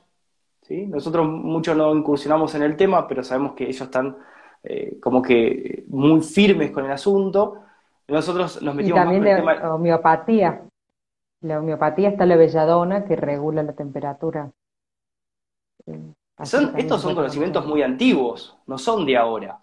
[0.61, 0.85] ¿sí?
[0.87, 4.17] Nosotros mucho no incursionamos en el tema, pero sabemos que ellos están
[4.61, 7.61] eh, como que muy firmes con el asunto.
[8.09, 10.63] Nosotros nos metimos y también la homeopatía.
[11.39, 14.51] La homeopatía está la belladona que regula la temperatura.
[16.37, 19.59] Estos son conocimientos muy antiguos, no son de ahora,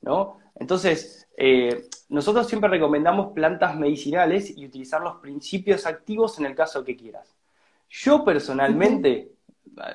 [0.00, 0.38] ¿no?
[0.54, 6.84] Entonces, eh, nosotros siempre recomendamos plantas medicinales y utilizar los principios activos en el caso
[6.84, 7.36] que quieras.
[7.90, 9.32] Yo personalmente,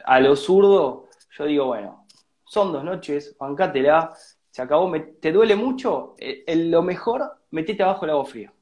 [0.06, 2.06] a lo zurdo, yo digo, bueno,
[2.46, 4.14] son dos noches, bancátela,
[4.52, 6.16] se acabó, ¿te duele mucho?
[6.18, 8.54] Eh, lo mejor, metete abajo el agua fría.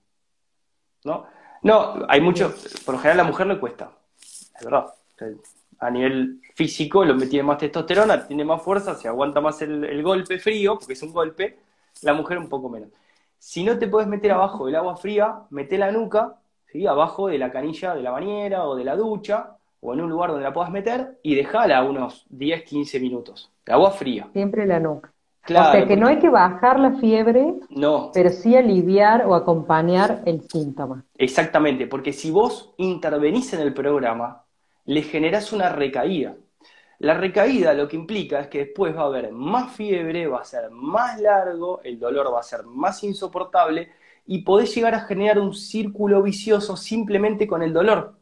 [1.04, 1.26] ¿No?
[1.64, 2.54] No, hay mucho,
[2.86, 4.94] por lo general a la mujer le cuesta, es verdad.
[5.80, 10.40] A nivel físico, lo tiene más testosterona, tiene más fuerza, se aguanta más el golpe
[10.40, 11.58] frío, porque es un golpe,
[12.02, 12.90] la mujer un poco menos.
[13.40, 16.36] Si no te puedes meter abajo del agua fría, mete la nuca,
[16.72, 16.88] ¿sí?
[16.88, 20.32] abajo de la canilla de la bañera o de la ducha, o en un lugar
[20.32, 23.52] donde la puedas meter, y dejala unos 10, 15 minutos.
[23.66, 24.28] De agua fría.
[24.34, 25.14] Siempre la nuca.
[25.42, 28.12] Claro, o sea que no hay que bajar la fiebre, no.
[28.14, 31.06] pero sí aliviar o acompañar el síntoma.
[31.18, 34.44] Exactamente, porque si vos intervenís en el programa,
[34.88, 36.36] le generás una recaída.
[37.00, 40.46] La recaída lo que implica es que después va a haber más fiebre, va a
[40.46, 43.92] ser más largo, el dolor va a ser más insoportable
[44.26, 48.18] y podés llegar a generar un círculo vicioso simplemente con el dolor.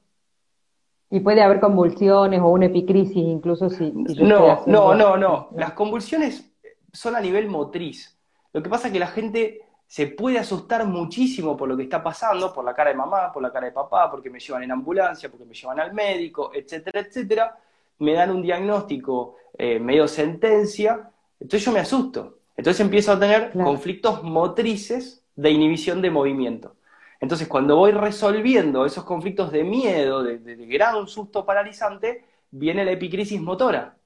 [1.09, 3.91] Y puede haber convulsiones o una epicrisis incluso si...
[3.91, 5.49] no, no, no, no.
[5.55, 6.51] Las convulsiones
[6.91, 8.19] son a nivel motriz.
[8.51, 12.01] Lo que pasa es que la gente se puede asustar muchísimo por lo que está
[12.01, 14.71] pasando, por la cara de mamá, por la cara de papá, porque me llevan en
[14.71, 17.57] ambulancia, porque me llevan al médico, etcétera, etcétera
[17.99, 22.39] me dan un diagnóstico eh, medio sentencia, entonces yo me asusto.
[22.57, 26.75] Entonces empiezo a tener conflictos motrices de inhibición de movimiento.
[27.19, 33.41] Entonces cuando voy resolviendo esos conflictos de miedo, de, gran susto paralizante, viene la epicrisis
[33.41, 33.97] motora,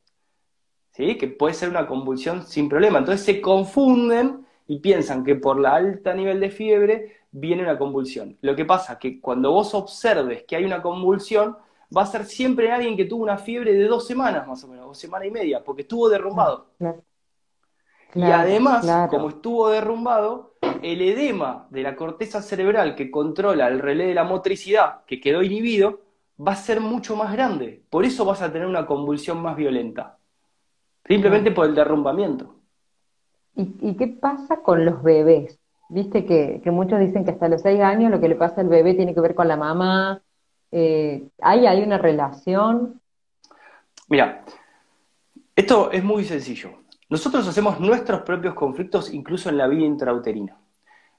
[0.91, 1.15] ¿sí?
[1.17, 2.99] que puede ser una convulsión sin problema.
[2.99, 8.37] Entonces se confunden y piensan que por la alta nivel de fiebre viene una convulsión.
[8.41, 11.57] Lo que pasa es que cuando vos observes que hay una convulsión,
[11.95, 14.87] va a ser siempre alguien que tuvo una fiebre de dos semanas más o menos,
[14.89, 16.71] o semana y media, porque estuvo derrumbado.
[18.13, 24.07] y además, como estuvo derrumbado, el edema de la corteza cerebral que controla el relé
[24.07, 26.01] de la motricidad, que quedó inhibido,
[26.39, 27.83] va a ser mucho más grande.
[27.89, 30.19] Por eso vas a tener una convulsión más violenta.
[31.05, 32.58] simplemente por el derrumbamiento.
[33.61, 35.59] ¿Y, qué pasa con los bebés?
[35.89, 38.93] Viste que, muchos dicen que hasta los seis años lo que le pasa al bebé
[38.93, 40.21] tiene que ver con la mamá.
[40.71, 43.01] Eh, ¿hay, ¿Hay una relación?
[44.07, 44.45] Mira,
[45.53, 46.69] esto es muy sencillo.
[47.09, 50.57] Nosotros hacemos nuestros propios conflictos incluso en la vida intrauterina.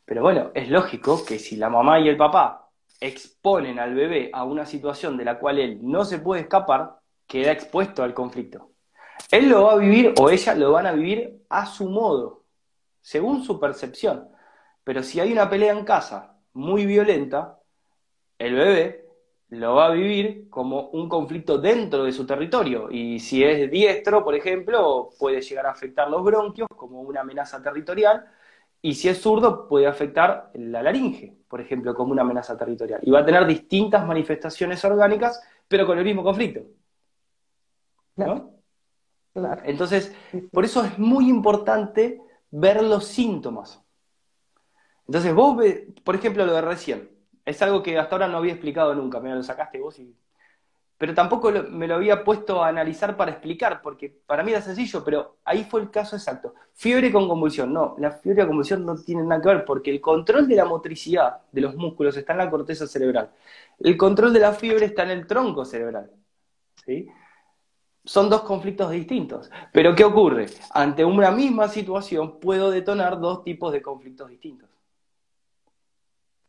[0.07, 4.44] Pero bueno, es lógico que si la mamá y el papá exponen al bebé a
[4.44, 8.69] una situación de la cual él no se puede escapar, queda expuesto al conflicto.
[9.30, 12.44] Él lo va a vivir o ella lo van a vivir a su modo,
[13.00, 14.28] según su percepción.
[14.85, 17.61] Pero si hay una pelea en casa muy violenta,
[18.38, 19.06] el bebé
[19.50, 22.88] lo va a vivir como un conflicto dentro de su territorio.
[22.90, 27.62] Y si es diestro, por ejemplo, puede llegar a afectar los bronquios como una amenaza
[27.62, 28.24] territorial.
[28.83, 33.00] Y si es zurdo, puede afectar la laringe, por ejemplo, como una amenaza territorial.
[33.02, 36.61] Y va a tener distintas manifestaciones orgánicas, pero con el mismo conflicto.
[38.16, 38.60] ¿No?
[39.64, 40.14] Entonces,
[40.53, 43.83] por eso es muy importante ver los síntomas.
[45.07, 45.57] Entonces, vos,
[46.05, 47.11] por ejemplo, lo de recién,
[47.44, 50.14] es algo que hasta ahora no había explicado nunca, me lo sacaste vos y...
[50.98, 55.03] Pero tampoco me lo había puesto a analizar para explicar, porque para mí era sencillo,
[55.03, 56.53] pero ahí fue el caso exacto.
[56.74, 57.72] Fiebre con convulsión.
[57.72, 60.66] No, la fiebre con convulsión no tiene nada que ver, porque el control de la
[60.66, 63.31] motricidad de los músculos está en la corteza cerebral.
[63.79, 66.11] El control de la fiebre está en el tronco cerebral.
[66.85, 67.09] ¿sí?
[68.05, 69.51] Son dos conflictos distintos.
[69.73, 70.47] Pero ¿qué ocurre?
[70.71, 74.69] Ante una misma situación puedo detonar dos tipos de conflictos distintos.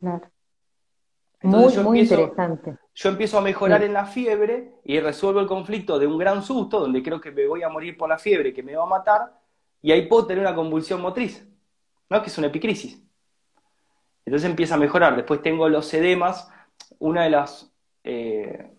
[0.00, 0.30] Claro
[1.42, 2.76] muy, muy interesante.
[2.94, 6.80] Yo empiezo a mejorar en la fiebre y resuelvo el conflicto de un gran susto,
[6.80, 9.40] donde creo que me voy a morir por la fiebre, que me va a matar,
[9.80, 11.46] y ahí puedo tener una convulsión motriz,
[12.08, 12.22] ¿no?
[12.22, 13.02] que es una epicrisis.
[14.24, 15.16] Entonces empieza a mejorar.
[15.16, 16.48] Después tengo los edemas,
[16.98, 17.72] una de las,
[18.04, 18.70] eh,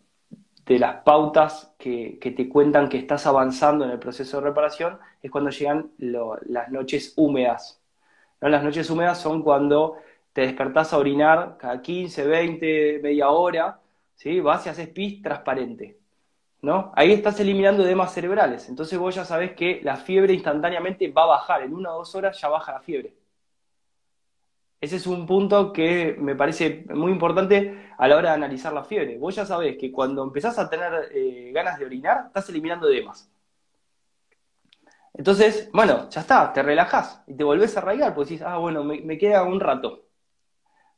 [0.66, 5.30] de las pautas que, te cuentan que estás avanzando en el proceso de reparación es
[5.30, 7.82] cuando llegan las noches húmedas.
[8.42, 8.50] ¿no?
[8.50, 9.98] Las noches húmedas son cuando
[10.32, 13.80] te despertás a orinar cada 15, 20, media hora,
[14.16, 14.40] ¿sí?
[14.40, 15.98] vas y haces pis transparente.
[16.62, 16.94] ¿no?
[16.96, 18.70] Ahí estás eliminando edemas cerebrales.
[18.70, 21.64] Entonces vos ya sabés que la fiebre instantáneamente va a bajar.
[21.64, 23.14] En una o dos horas ya baja la fiebre.
[24.84, 28.84] Ese es un punto que me parece muy importante a la hora de analizar la
[28.84, 29.18] fiebre.
[29.18, 33.32] Vos ya sabés que cuando empezás a tener eh, ganas de orinar, estás eliminando edemas.
[35.14, 38.84] Entonces, bueno, ya está, te relajás y te volvés a arraigar, porque decís, ah, bueno,
[38.84, 40.04] me queda un rato.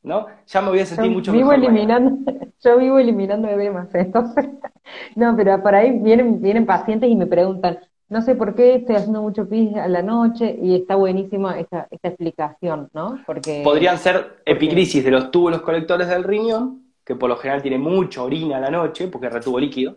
[0.05, 0.27] ¿no?
[0.47, 2.31] Ya me voy a sentir mucho vivo Eliminando,
[2.63, 4.47] yo vivo eliminando edemas, entonces,
[5.15, 8.95] no, pero por ahí vienen, vienen pacientes y me preguntan, no sé por qué estoy
[8.95, 13.23] haciendo mucho pis a la noche y está buenísima esta, esta explicación, ¿no?
[13.25, 17.77] Porque podrían ser epicrisis de los túbulos colectores del riñón, que por lo general tiene
[17.77, 19.95] mucha orina a la noche porque retuvo líquido,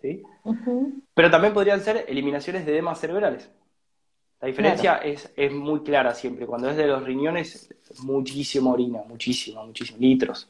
[0.00, 0.22] ¿sí?
[1.14, 3.50] Pero también podrían ser eliminaciones de edemas cerebrales.
[4.40, 6.46] La diferencia es, es, muy clara siempre.
[6.46, 10.48] Cuando es de los riñones, muchísima orina, muchísima, muchísimos litros.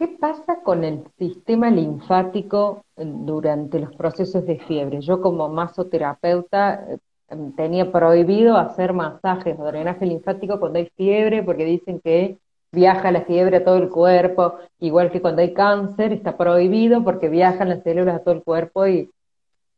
[0.00, 5.02] ¿Qué pasa con el sistema linfático durante los procesos de fiebre?
[5.02, 11.66] Yo como masoterapeuta eh, tenía prohibido hacer masajes o drenaje linfático cuando hay fiebre porque
[11.66, 12.38] dicen que
[12.72, 17.28] viaja la fiebre a todo el cuerpo, igual que cuando hay cáncer está prohibido porque
[17.28, 19.10] viajan las células a todo el cuerpo y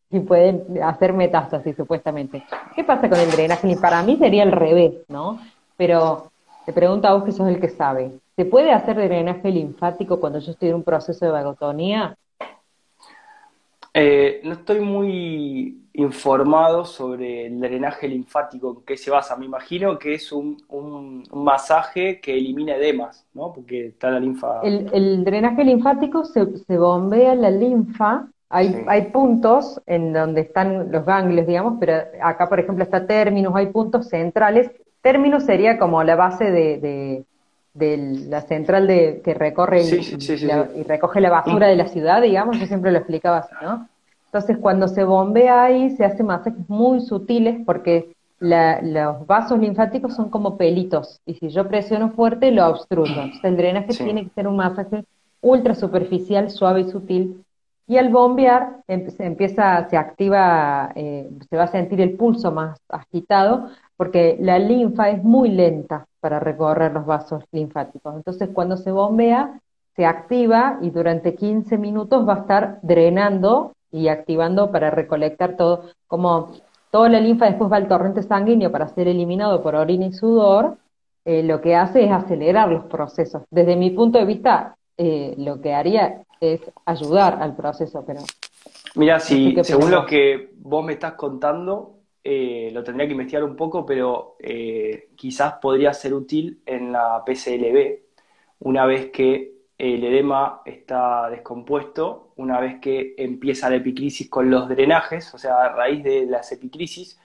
[0.09, 2.45] y pueden hacer metástasis supuestamente.
[2.77, 3.77] ¿Qué pasa con el drenaje?
[3.79, 5.41] Para mí sería al revés, ¿no?
[5.77, 6.31] Pero
[6.67, 8.13] te pregunto a vos que sos el que sabe.
[8.37, 12.17] ¿Se puede hacer drenaje linfático cuando yo estoy en un proceso de vagotonía?
[13.95, 19.37] Eh, no estoy muy informado sobre el drenaje linfático, en qué se basa.
[19.37, 20.57] Me imagino que es un,
[21.35, 23.53] masaje que elimina edemas, ¿no?
[23.53, 24.63] Porque está la linfa.
[24.63, 31.07] El, drenaje linfático se, se bombea la linfa hay, hay puntos en donde están los
[31.07, 34.71] ganglios, digamos, pero acá, por ejemplo, está términos, hay puntos centrales.
[35.01, 37.25] Términos sería como la base de,
[37.75, 42.93] la central de, que recorre y, recoge la basura de la ciudad, digamos, yo siempre
[42.93, 43.89] lo explicaba así, ¿no?
[44.27, 50.29] Entonces, cuando se bombea ahí, se hace masajes muy sutiles porque los vasos linfáticos son
[50.29, 53.13] como pelitos, y si yo presiono fuerte, lo obstruyo.
[53.13, 55.05] Entonces, el drenaje tiene que ser un masaje
[55.41, 57.45] ultra superficial, suave y sutil,
[57.87, 62.79] y al bombear se empieza, se activa, eh, se va a sentir el pulso más
[62.89, 68.15] agitado, porque la linfa es muy lenta para recorrer los vasos linfáticos.
[68.15, 69.61] Entonces, cuando se bombea,
[69.97, 75.91] se activa y durante 15 minutos va a estar drenando y activando para recolectar todo,
[76.07, 76.53] como
[76.93, 80.77] toda la linfa después va al torrente sanguíneo para ser eliminado por orina y sudor,
[81.25, 83.43] eh, lo que hace es acelerar los procesos.
[83.51, 88.21] Desde mi punto de vista, eh, lo que haría es ayudar al proceso, pero...
[88.95, 93.57] Mira, si según lo que vos me estás contando, eh, lo tendría que investigar un
[93.57, 97.99] poco, pero eh, quizás podría ser útil en la PCLB,
[98.61, 104.69] una vez que el edema está descompuesto, una vez que empieza la epicrisis con los
[104.69, 107.19] drenajes, o sea, a raíz de las epicrisis,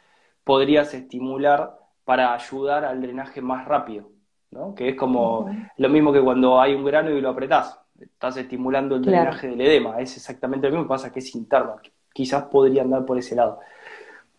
[0.43, 4.09] podrías estimular para ayudar al drenaje más rápido,
[4.49, 4.73] ¿no?
[4.73, 8.95] Que es como lo mismo que cuando hay un grano y lo apretás, estás estimulando
[8.95, 11.75] el drenaje del edema, es exactamente lo mismo, pasa que es interno,
[12.13, 13.59] quizás podría andar por ese lado.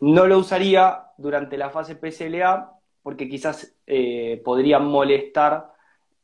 [0.00, 2.72] No lo usaría durante la fase PCLA
[3.02, 5.72] porque quizás eh, podría molestar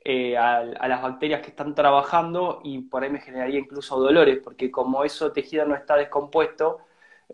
[0.05, 4.71] eh, a, las bacterias que están trabajando y por ahí me generaría incluso dolores, porque
[4.71, 6.81] como eso tejido no está descompuesto,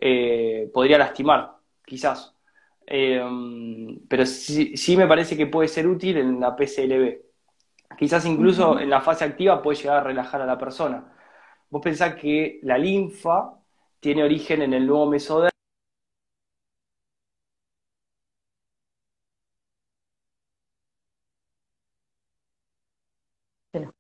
[0.01, 2.35] eh, podría lastimar, quizás.
[4.09, 7.19] pero sí, sí, me parece que puede ser útil en la PCLB.
[7.99, 11.13] Quizás incluso en la fase activa puede llegar a relajar a la persona.
[11.71, 13.55] Vos pensás que la linfa
[14.01, 15.50] tiene origen en el nuevo mesodermo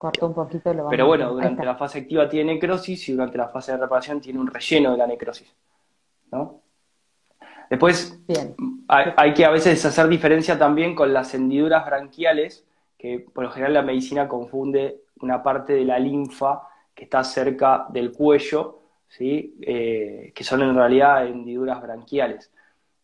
[0.01, 3.73] Un poquito lo Pero bueno, durante la fase activa tiene necrosis y durante la fase
[3.73, 5.55] de reparación tiene un relleno de la necrosis.
[6.33, 6.63] ¿no?
[7.69, 8.19] Después
[8.89, 13.75] Hay, que a veces hacer diferencia también con las hendiduras branquiales, que por lo general
[13.75, 16.63] la medicina confunde una parte de la linfa
[16.95, 19.57] que está cerca del cuello, ¿sí?
[19.61, 22.51] Eh, que son en realidad hendiduras branquiales,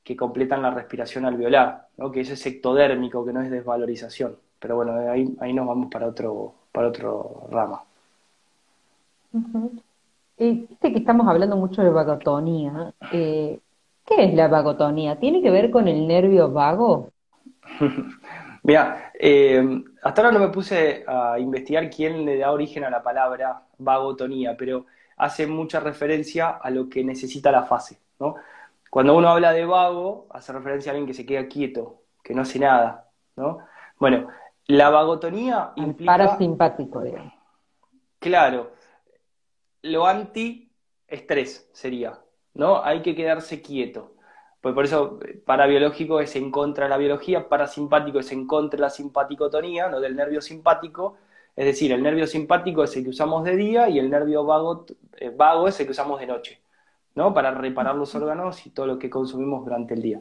[0.02, 2.10] que completan la respiración alveolar, ¿no?
[2.10, 4.38] que es ectodérmico, que no es desvalorización.
[4.58, 7.82] Pero bueno, ahí, ahí nos vamos para otro, para otro rama.
[10.38, 12.92] Eh, que estamos hablando mucho de vagotonía.
[13.12, 13.58] Eh,
[14.04, 15.18] ¿Qué es la vagotonía?
[15.18, 17.10] ¿Tiene que ver con el nervio vago?
[18.62, 23.02] Mira, eh, hasta ahora no me puse a investigar quién le da origen a la
[23.02, 24.86] palabra vagotonía, pero
[25.16, 28.34] hace mucha referencia a lo que necesita la fase, ¿no?
[28.90, 32.42] Cuando uno habla de vago, hace referencia a alguien que se queda quieto, que no
[32.42, 33.58] hace nada, ¿no?
[33.98, 34.28] Bueno,
[34.68, 36.12] la vagotonía implica...
[36.12, 37.32] Parasimpático, digamos.
[38.18, 38.72] Claro.
[39.82, 42.18] Lo anti-estrés sería,
[42.54, 42.82] ¿no?
[42.82, 44.14] Hay que quedarse quieto.
[44.60, 48.82] Pues por eso, parabiológico es en contra de la biología, parasimpático es en contra de
[48.82, 51.18] la simpaticotonía, no del nervio simpático.
[51.54, 54.84] Es decir, el nervio simpático es el que usamos de día y el nervio vago,
[55.18, 56.60] eh, vago es el que usamos de noche,
[57.14, 57.32] ¿no?
[57.32, 60.20] Para reparar los órganos y todo lo que consumimos durante el día.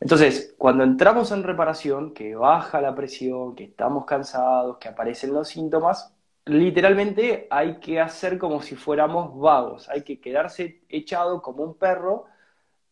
[0.00, 5.48] Entonces, cuando entramos en reparación, que baja la presión, que estamos cansados, que aparecen los
[5.48, 6.14] síntomas,
[6.46, 12.24] literalmente hay que hacer como si fuéramos vagos, hay que quedarse echado como un perro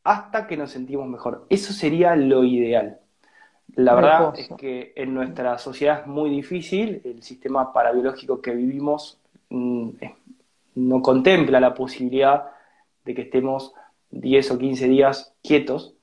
[0.05, 1.47] hasta que nos sentimos mejor.
[1.49, 3.01] Eso sería lo ideal.
[3.75, 9.19] La verdad es que en nuestra sociedad es muy difícil, el sistema parabiológico que vivimos
[9.49, 9.91] mm,
[10.75, 12.51] no contempla la posibilidad
[13.05, 13.73] de que estemos
[14.11, 15.98] 10 o 15 días quietos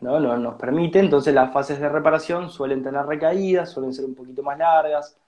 [0.00, 0.18] ¿no?
[0.20, 4.58] nos permite, entonces las fases de reparación suelen tener recaídas, suelen ser un poquito más
[4.58, 5.18] largas,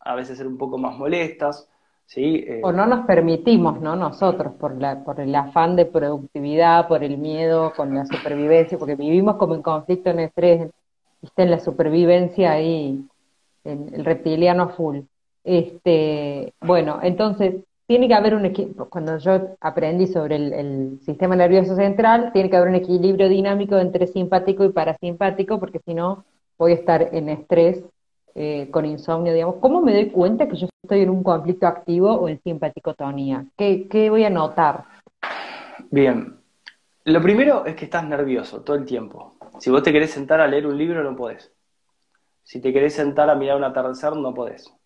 [0.00, 1.68] a veces ser un poco más molestas.
[2.06, 2.44] ¿sí?
[2.46, 3.94] Eh, o no nos permitimos, ¿no?
[3.94, 8.96] Nosotros, por, la, por el afán de productividad, por el miedo con la supervivencia, porque
[8.96, 10.70] vivimos como en conflicto, en estrés,
[11.36, 13.04] en la supervivencia ahí,
[13.64, 15.00] en el reptiliano full.
[15.44, 17.56] Este, bueno, entonces,
[17.88, 22.56] tiene que haber un equilibrio, cuando yo aprendí sobre el, sistema nervioso central, tiene que
[22.58, 26.26] haber un equilibrio dinámico entre simpático y parasimpático, porque si no
[26.58, 27.82] voy a estar en estrés,
[28.34, 29.56] eh, con insomnio, digamos.
[29.56, 33.46] ¿Cómo me doy cuenta que yo estoy en un conflicto activo o en simpaticotonía?
[33.56, 34.84] ¿Qué, ¿Qué voy a notar?
[35.90, 36.36] Bien,
[37.04, 39.38] lo primero es que estás nervioso todo el tiempo.
[39.60, 41.50] Si vos te querés sentar a leer un libro, no podés.
[42.42, 44.77] Si te querés sentar a mirar un atardecer, no podés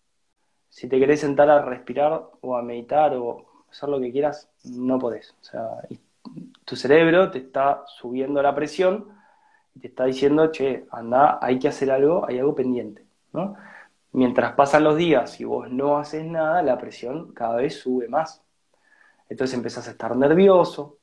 [0.73, 4.97] si te querés sentar a respirar o a meditar o hacer lo que quieras, no
[4.97, 5.35] podés.
[5.39, 5.69] O sea,
[6.65, 9.07] tu cerebro te está subiendo la presión
[9.75, 13.05] y te está diciendo, che, anda, hay que hacer algo, hay algo pendiente.
[13.33, 13.55] ¿no?
[14.13, 18.41] Mientras pasan los días y vos no haces nada, la presión cada vez sube más.
[19.29, 20.97] Entonces empezás a estar nervioso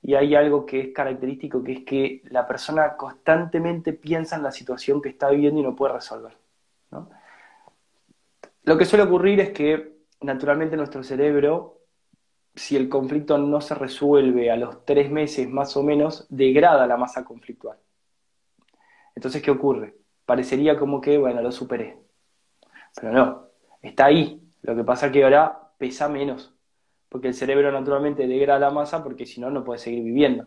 [0.00, 4.52] y hay algo que es característico, que es que la persona constantemente piensa en la
[4.52, 6.36] situación que está viviendo y no puede resolver.
[8.68, 11.78] Lo que suele ocurrir es que naturalmente nuestro cerebro,
[12.54, 16.98] si el conflicto no se resuelve a los tres meses más o menos, degrada la
[16.98, 17.78] masa conflictual.
[19.14, 19.96] Entonces, ¿qué ocurre?
[20.26, 21.96] Parecería como que, bueno, lo superé.
[22.94, 23.46] Pero no,
[23.80, 24.46] está ahí.
[24.60, 26.54] Lo que pasa es que ahora pesa menos,
[27.08, 30.46] porque el cerebro naturalmente degrada la masa porque si no, no puede seguir viviendo.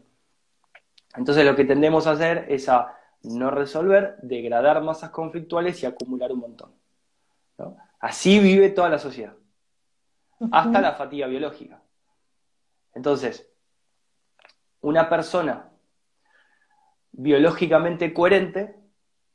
[1.15, 6.31] Entonces, lo que tendemos a hacer es a no resolver, degradar masas conflictuales y acumular
[6.31, 6.71] un montón.
[7.57, 7.77] ¿no?
[8.01, 9.35] Así vive toda la sociedad,
[10.51, 11.81] hasta la fatiga biológica.
[12.95, 13.47] Entonces,
[14.81, 15.69] una persona
[17.11, 18.75] biológicamente coherente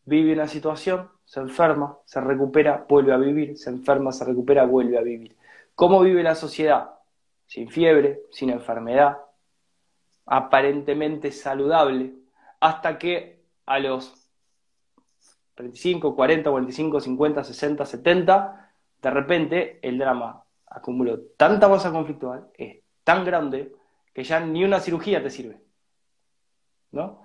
[0.05, 4.99] vive una situación, se enferma, se recupera, vuelve a vivir, se enferma, se recupera, vuelve
[4.99, 5.37] a vivir.
[5.77, 6.91] ¿Cómo vive la sociedad?
[7.47, 9.19] Sin fiebre, sin enfermedad,
[10.27, 12.15] aparentemente saludable,
[12.59, 14.26] hasta que a los
[15.57, 22.79] 35, 40, 45, 50, 60, 70, de repente el drama acumuló tanta masa conflictual, es
[23.03, 23.73] tan grande,
[24.13, 25.61] que ya ni una cirugía te sirve.
[26.93, 27.23] ¿No?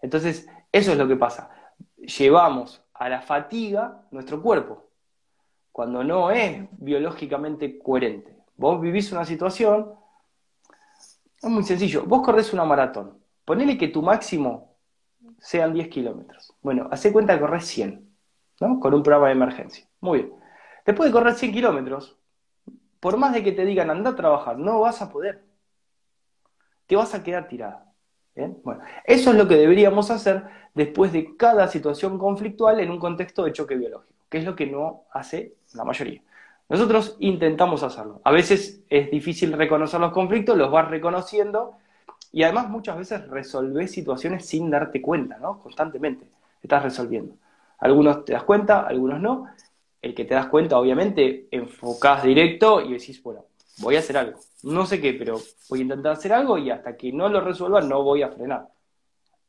[0.00, 1.50] Entonces, eso es lo que pasa.
[1.96, 4.84] Llevamos a la fatiga nuestro cuerpo,
[5.70, 8.36] cuando no es biológicamente coherente.
[8.56, 9.92] Vos vivís una situación,
[11.42, 14.73] es muy sencillo, vos corres una maratón, ponele que tu máximo
[15.44, 16.54] sean 10 kilómetros.
[16.62, 18.08] Bueno, hace cuenta que corres 100,
[18.60, 18.80] ¿no?
[18.80, 19.86] Con un programa de emergencia.
[20.00, 20.32] Muy bien.
[20.86, 22.16] Después de correr 100 kilómetros,
[22.98, 25.44] por más de que te digan anda a trabajar, no vas a poder.
[26.86, 27.92] Te vas a quedar tirada.
[28.34, 33.44] Bueno, eso es lo que deberíamos hacer después de cada situación conflictual en un contexto
[33.44, 36.22] de choque biológico, que es lo que no hace la mayoría.
[36.70, 38.22] Nosotros intentamos hacerlo.
[38.24, 41.76] A veces es difícil reconocer los conflictos, los vas reconociendo
[42.34, 45.62] y además muchas veces resolvés situaciones sin darte cuenta, ¿no?
[45.62, 46.26] Constantemente
[46.60, 47.36] estás resolviendo.
[47.78, 49.46] Algunos te das cuenta, algunos no.
[50.02, 53.44] El que te das cuenta, obviamente, enfocás directo y decís, bueno,
[53.78, 54.40] voy a hacer algo.
[54.64, 57.80] No sé qué, pero voy a intentar hacer algo y hasta que no lo resuelva
[57.80, 58.66] no voy a frenar.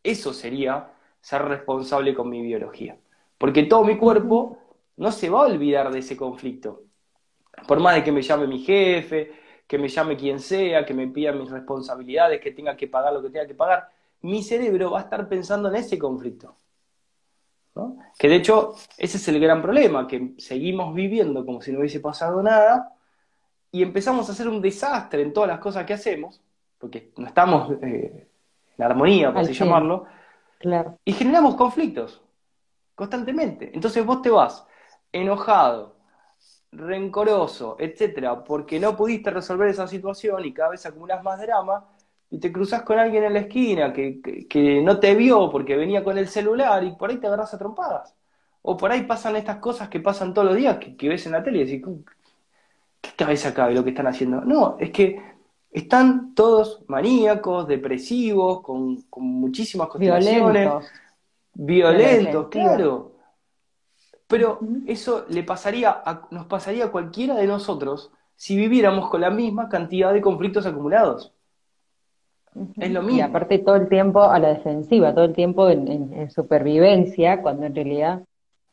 [0.04, 2.98] Eso sería ser responsable con mi biología.
[3.40, 4.60] Porque todo mi cuerpo
[4.98, 6.84] no se va a olvidar de ese conflicto.
[7.68, 9.32] Por más de que me llame mi jefe,
[9.68, 13.22] que me llame quien sea, que me pida mis responsabilidades, que tenga que pagar lo
[13.22, 13.90] que tenga que pagar,
[14.22, 16.56] mi cerebro va a estar pensando en ese conflicto.
[18.18, 22.00] Que de hecho, ese es el gran problema, que seguimos viviendo como si no hubiese
[22.00, 22.94] pasado nada
[23.72, 26.42] y empezamos a hacer un desastre en todas las cosas que hacemos,
[26.78, 28.28] porque no estamos eh,
[28.78, 30.06] en armonía, por así llamarlo,
[30.58, 30.98] claro.
[31.04, 32.22] y generamos conflictos
[32.96, 33.72] constantemente.
[33.74, 34.66] Entonces vos te vas
[35.12, 35.95] enojado,
[36.76, 41.86] rencoroso, etcétera, porque no pudiste resolver esa situación y cada vez acumulas más drama
[42.30, 46.18] y te cruzas con alguien en la esquina que, no te vio porque venía con
[46.18, 48.16] el celular y por ahí te agarras a trompadas.
[48.62, 51.44] O por ahí pasan estas cosas que pasan todos los días que, ves en la
[51.44, 51.86] tele y decís,
[53.02, 54.42] ¿qué cabeza cabe lo que están haciendo?
[54.42, 55.22] No, es que
[55.72, 60.70] están todos maníacos, depresivos, con, muchísimas constelaciones.
[61.54, 62.48] Violentos.
[62.50, 63.15] claro.
[64.28, 66.02] Pero eso le pasaría
[66.32, 71.32] nos pasaría a cualquiera de nosotros si viviéramos con la misma cantidad de conflictos acumulados.
[72.78, 73.18] Es lo mismo.
[73.18, 77.76] Y aparte todo el tiempo a la defensiva, todo el tiempo en supervivencia, cuando en
[77.76, 78.24] realidad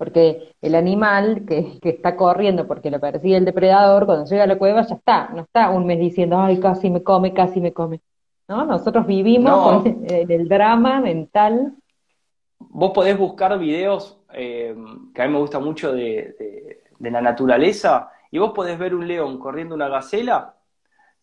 [0.03, 4.59] porque el animal que, está corriendo porque lo persigue el depredador, cuando llega a la
[4.59, 8.01] cueva ya está, no está un mes diciendo, ay, casi me come, casi me come.
[8.49, 8.65] ¿No?
[8.65, 11.75] Nosotros vivimos con el, drama mental.
[12.59, 14.75] Vos podés buscar videos eh,
[15.15, 19.39] que a mí me gusta mucho de, la naturaleza, y vos podés ver un león
[19.39, 20.55] corriendo una gacela,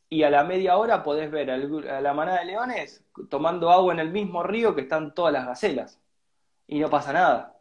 [0.10, 4.00] y a la media hora podés ver a la manada de leones tomando agua en
[4.00, 6.02] el mismo río que están todas las gacelas.
[6.68, 7.60] Y no pasa nada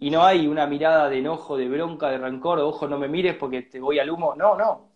[0.00, 3.34] y no hay una mirada de enojo, de bronca, de rencor, ojo, no me mires
[3.34, 4.34] porque te voy al humo.
[4.36, 4.90] No, no,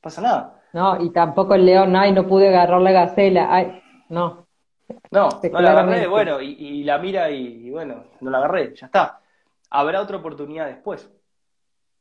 [0.00, 0.62] pasa nada.
[0.72, 4.45] No, y tampoco el león, ay, no pude agarrar la gacela, ay, no.
[5.10, 9.20] No, no la agarré, bueno, y, la mira y, bueno, no la agarré, ya está.
[9.70, 11.10] Habrá otra oportunidad después,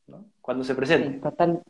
[0.07, 0.25] ¿no?
[0.41, 1.19] Cuando se presente.
[1.19, 1.63] total,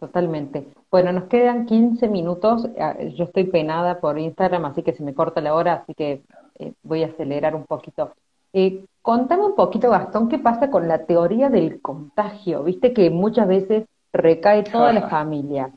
[0.00, 0.66] totalmente.
[0.90, 2.68] Bueno, nos quedan 15 minutos.
[2.78, 6.22] Ah, yo estoy penada por Instagram, así que se me corta la hora, así que
[6.58, 8.14] eh, voy a acelerar un poquito.
[8.52, 12.62] Eh, contame un poquito, Gastón, qué pasa con la teoría del contagio.
[12.62, 15.70] Viste que muchas veces recae toda la familia,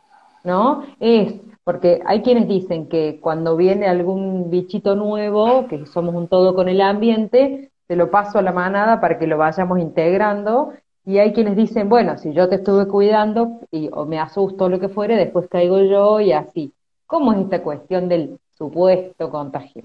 [0.44, 0.84] ¿no?
[1.00, 1.34] Es
[1.64, 6.68] porque hay quienes dicen que cuando viene algún bichito nuevo, que somos un todo con
[6.68, 10.74] el ambiente, te lo paso a la manada para que lo vayamos integrando.
[11.06, 14.80] Y hay quienes dicen, bueno, si yo te estuve cuidando y, o me asusto lo
[14.80, 16.74] que fuere, después caigo yo y así.
[17.06, 19.84] ¿Cómo es esta cuestión del supuesto contagio?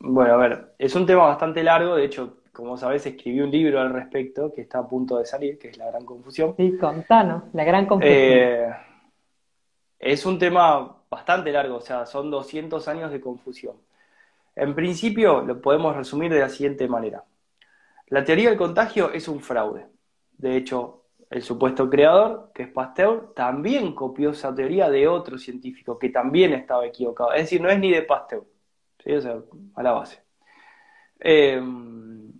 [0.00, 3.80] Bueno, a ver, es un tema bastante largo, de hecho, como sabes, escribí un libro
[3.80, 6.54] al respecto que está a punto de salir, que es La Gran Confusión.
[6.56, 8.18] Sí, contanos, La Gran Confusión.
[8.18, 8.68] Eh,
[10.02, 13.76] es un tema bastante largo, o sea, son 200 años de confusión.
[14.56, 17.24] En principio, lo podemos resumir de la siguiente manera.
[18.08, 19.86] La teoría del contagio es un fraude.
[20.36, 25.98] De hecho, el supuesto creador, que es Pasteur, también copió esa teoría de otro científico
[25.98, 27.32] que también estaba equivocado.
[27.32, 28.44] Es decir, no es ni de Pasteur.
[29.04, 29.12] ¿sí?
[29.74, 30.22] a la base.
[31.20, 32.32] Em,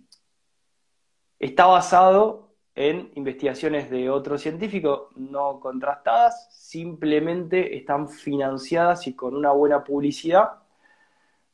[1.39, 9.51] está basado en investigaciones de otro científico no contrastadas, simplemente están financiadas y con una
[9.51, 10.53] buena publicidad.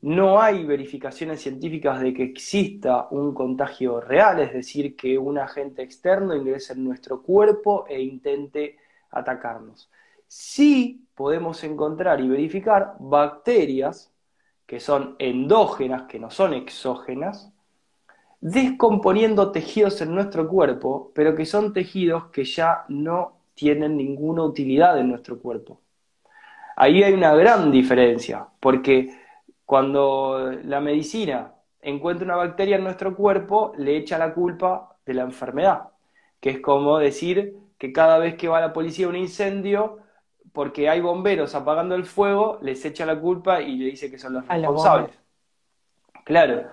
[0.02, 5.82] No hay verificaciones científicas de que exista un contagio real, es decir, que un agente
[5.82, 8.78] externo ingrese en nuestro cuerpo e intente
[9.10, 9.90] atacarnos.
[10.26, 14.10] Sí podemos encontrar y verificar bacterias
[14.64, 17.52] que son endógenas, que no son exógenas,
[18.40, 24.98] descomponiendo tejidos en nuestro cuerpo, pero que son tejidos que ya no tienen ninguna utilidad
[24.98, 25.80] en nuestro cuerpo.
[26.76, 29.14] Ahí hay una gran diferencia, porque
[29.66, 35.22] cuando la medicina encuentra una bacteria en nuestro cuerpo, le echa la culpa de la
[35.22, 35.88] enfermedad,
[36.40, 39.98] que es como decir que cada vez que va la policía a un incendio,
[40.52, 44.34] porque hay bomberos apagando el fuego, les echa la culpa y le dice que son
[44.34, 45.18] los responsables.
[46.24, 46.64] Claro.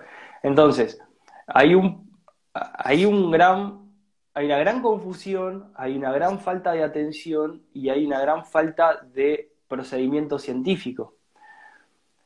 [0.42, 1.00] Entonces,
[1.48, 2.10] hay un,
[2.52, 3.90] hay gran,
[4.34, 9.00] hay una gran confusión, hay una gran falta de atención y hay una gran falta
[9.14, 11.14] de procedimiento científico.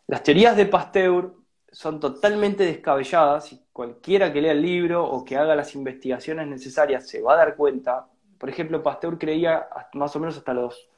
[0.09, 1.35] Las teorías de Pasteur
[1.71, 7.09] son totalmente descabelladas y cualquiera que lea el libro o que haga las investigaciones necesarias
[7.09, 8.07] se va a dar cuenta.
[8.39, 10.89] Por ejemplo, Pasteur creía más o menos hasta los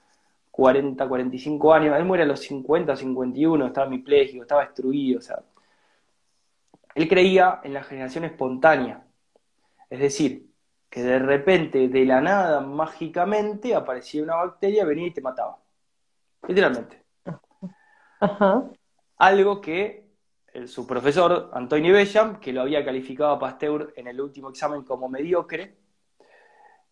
[0.51, 5.41] 40, 45 años, él muere a los 50, 51, estaba hemipléjico, estaba destruido, o sea,
[6.95, 9.05] él creía en la generación espontánea,
[9.91, 10.51] es decir,
[10.89, 15.59] que de repente, de la nada, mágicamente, aparecía una bacteria, venía y te mataba.
[16.47, 17.03] Literalmente.
[19.19, 20.05] Algo que
[20.67, 25.09] su profesor, Antonio Bellam, que lo había calificado a Pasteur en el último examen como
[25.09, 25.77] mediocre,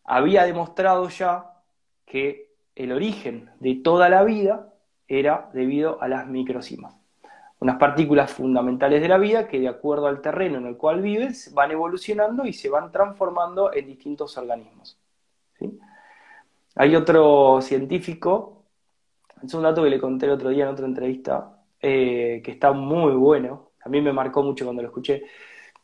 [0.04, 1.62] había demostrado ya
[2.04, 4.74] que el origen de toda la vida
[5.06, 7.01] era debido a las microcimas
[7.62, 11.54] unas partículas fundamentales de la vida que de acuerdo al terreno en el cual vives
[11.54, 14.98] van evolucionando y se van transformando en distintos organismos.
[16.74, 18.64] Hay otro científico,
[19.40, 22.72] es un dato que le conté el otro día en otra entrevista, eh, que está
[22.72, 25.22] muy bueno, a mí me marcó mucho cuando lo escuché,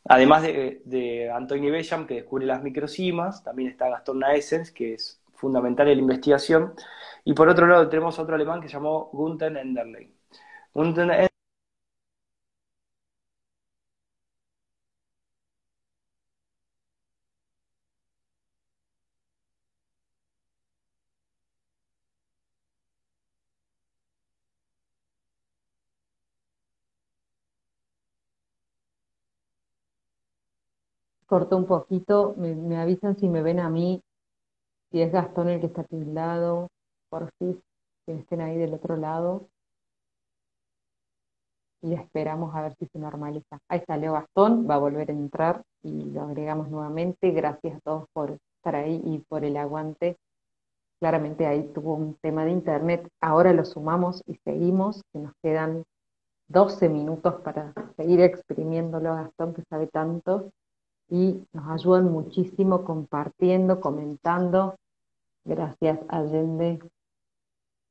[0.04, 1.30] además de, de
[1.70, 6.74] Bellam, que descubre las microcimas, también está Gastón Naessens, que es fundamental en la investigación,
[7.24, 10.12] y por otro lado tenemos otro alemán que se llamó Gunther Enderlein.
[10.74, 11.28] Gunther
[31.28, 34.02] cortó un poquito, me, avisan si me ven a mí,
[34.90, 36.68] si es Gastón el que está lado,
[37.10, 37.58] por que
[38.06, 39.46] estén ahí del otro lado.
[41.82, 43.58] Y esperamos a ver si se normaliza.
[43.68, 47.30] Ahí salió Gastón, va a volver a entrar y lo agregamos nuevamente.
[47.30, 50.16] Gracias a todos por estar ahí y por el aguante.
[50.98, 53.06] Claramente ahí tuvo un tema de internet.
[53.20, 55.84] Ahora lo sumamos y seguimos, que nos quedan
[56.48, 60.50] 12 minutos para seguir exprimiéndolo a Gastón, que sabe tanto
[61.08, 64.76] y nos ayudan muchísimo compartiendo, comentando.
[65.44, 66.78] Gracias, Allende.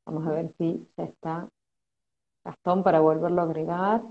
[0.05, 1.49] Vamos a ver si ya está
[2.43, 4.01] Gastón para volverlo a agregar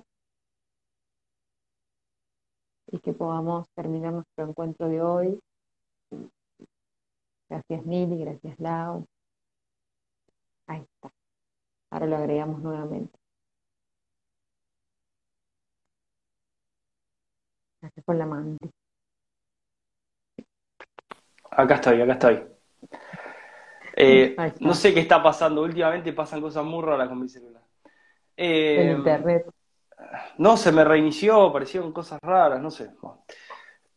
[2.89, 5.41] y que podamos terminar nuestro encuentro de hoy.
[7.49, 9.07] Gracias, Nili, gracias, Lau.
[10.67, 11.13] Ahí está.
[11.91, 13.19] Ahora lo agregamos nuevamente.
[17.81, 18.76] Gracias por la mantis.
[21.57, 22.43] Acá estoy, acá estoy.
[23.97, 25.63] Eh, no sé qué está pasando.
[25.63, 27.63] Últimamente pasan cosas muy raras con mi celular.
[28.37, 29.47] Eh, internet.
[30.37, 32.91] No, se me reinició, aparecieron cosas raras, no sé.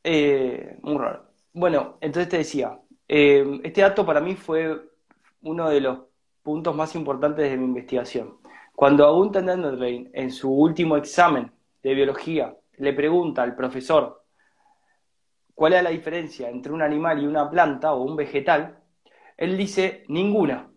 [0.02, 1.26] Eh, muy raro.
[1.52, 4.80] Bueno, entonces te decía, este dato para mí fue
[5.42, 6.00] uno de los
[6.42, 8.38] puntos más importantes de mi investigación.
[8.74, 11.52] Cuando Agunta Enderlein, en su último examen
[11.84, 14.24] de biología, le pregunta al profesor
[15.60, 18.78] cuál es la diferencia entre un animal y una planta o un vegetal,
[19.36, 20.70] él dice ninguna.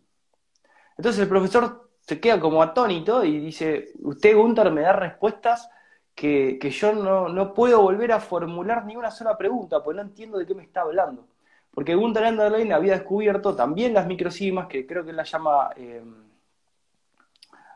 [0.96, 5.70] Entonces el profesor se queda como atónito y dice, usted Gunther me da respuestas
[6.16, 10.46] que, yo no, puedo volver a formular ni una sola pregunta, porque no entiendo de
[10.46, 11.28] qué me está hablando.
[11.72, 16.02] Porque Gunther Enderlein había descubierto también las microcimas, que creo que él las llama, eh,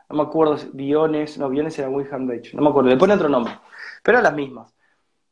[0.09, 3.29] no me acuerdo, biones, no, biones era Wilhelm Reich, no me acuerdo, le pone otro
[3.29, 3.57] nombre,
[4.03, 4.75] pero las mismas.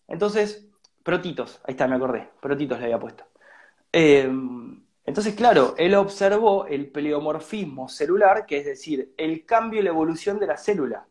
[0.08, 0.70] Entonces,
[1.06, 2.32] Protitos, ahí está, me acordé.
[2.42, 3.26] Protitos le había puesto.
[3.94, 4.28] Eh,
[5.06, 10.40] entonces, claro, él observó el pleomorfismo celular, que es decir, el cambio y la evolución
[10.40, 11.06] de la célula.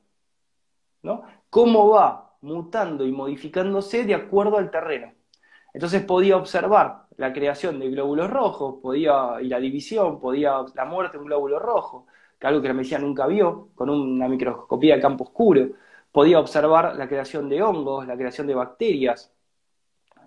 [1.03, 1.23] ¿no?
[1.49, 5.13] Cómo va mutando y modificándose de acuerdo al terreno.
[5.73, 11.19] Entonces podía observar la creación de glóbulos rojos, podía, y la división, podía la muerte
[11.19, 12.09] de un glóbulo rojo,
[12.41, 15.69] que algo que la medicina nunca vio, con una microscopía de campo oscuro,
[16.11, 19.34] podía observar la creación de hongos, la creación de bacterias,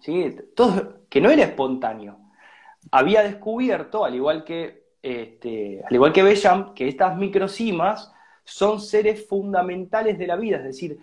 [0.02, 2.20] que no era espontáneo.
[2.92, 9.28] Había descubierto, al igual que, este, al igual que Bellam, que estas microcimas son seres
[9.28, 11.00] fundamentales de la vida, es decir,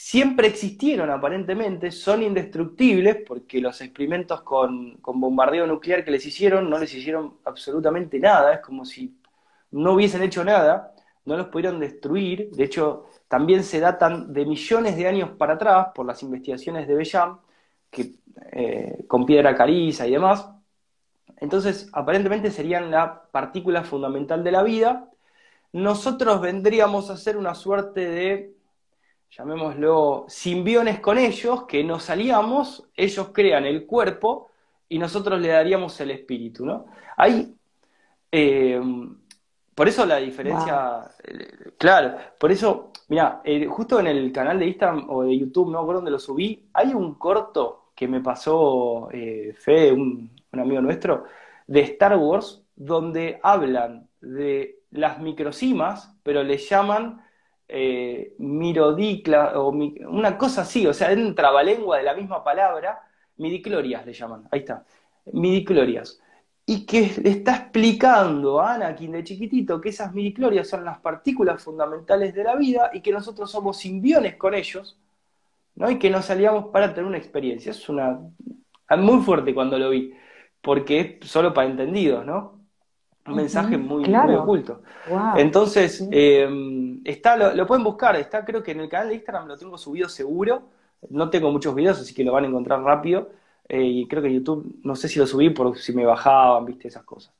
[0.00, 6.78] siempre existieron aparentemente, son indestructibles porque los experimentos con, bombardeo nuclear que les hicieron no
[6.78, 9.18] les hicieron absolutamente nada, es como si
[9.72, 14.96] no hubiesen hecho nada, no los pudieron destruir, de hecho también se datan de millones
[14.96, 17.40] de años para atrás por las investigaciones de Bellam,
[17.90, 18.14] que,
[18.52, 20.48] eh, con piedra caliza y demás,
[21.36, 25.08] entonces aparentemente serían la partícula fundamental de la vida,
[25.72, 28.58] nosotros vendríamos a ser una suerte de
[29.30, 34.50] llamémoslo, simbiones con ellos, que nos salíamos, ellos crean el cuerpo
[34.88, 36.86] y nosotros le daríamos el espíritu, ¿no?
[37.16, 37.54] Hay,
[38.32, 38.80] eh,
[39.74, 44.66] por eso la diferencia, eh, claro, por eso, mira, eh, justo en el canal de
[44.66, 49.08] Instagram o de YouTube, no recuerdo dónde lo subí, hay un corto que me pasó
[49.10, 51.24] Fede, un, amigo nuestro,
[51.66, 57.20] de Star Wars, donde hablan de las microcimas, pero le llaman
[57.68, 63.00] eh, mirodicla, o una cosa así, o sea, en trabalengua de la misma palabra,
[63.36, 64.84] midiclorias le llaman, ahí está,
[65.32, 66.20] midiclorias.
[66.68, 71.62] Y que le está explicando a Anakin de chiquitito que esas midiclorias son las partículas
[71.62, 74.98] fundamentales de la vida y que nosotros somos simbiones con ellos,
[75.76, 75.90] ¿no?
[75.90, 77.70] Y que nos salíamos para tener una experiencia.
[77.70, 78.20] Es una
[78.98, 80.12] muy fuerte cuando lo vi,
[80.60, 82.58] porque es solo para entendidos, ¿no?
[83.28, 84.04] un mensaje muy,
[84.34, 84.82] oculto.
[85.36, 89.56] Entonces, em, está, lo, pueden buscar, está creo que en el canal de Instagram lo
[89.56, 90.62] tengo subido seguro,
[91.10, 93.30] no tengo muchos videos, así que lo van a encontrar rápido,
[93.68, 96.64] eh, y creo que en YouTube, no sé si lo subí por si me bajaban,
[96.64, 97.34] viste, esas cosas.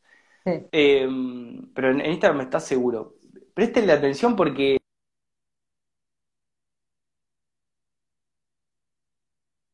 [0.44, 3.14] Em, pero en, Instagram está seguro.
[3.54, 4.78] Prestenle atención porque...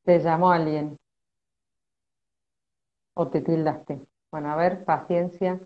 [0.05, 0.97] ¿Te llamó alguien?
[3.15, 4.01] ¿O te tildaste?
[4.31, 5.61] Bueno, a ver, paciencia.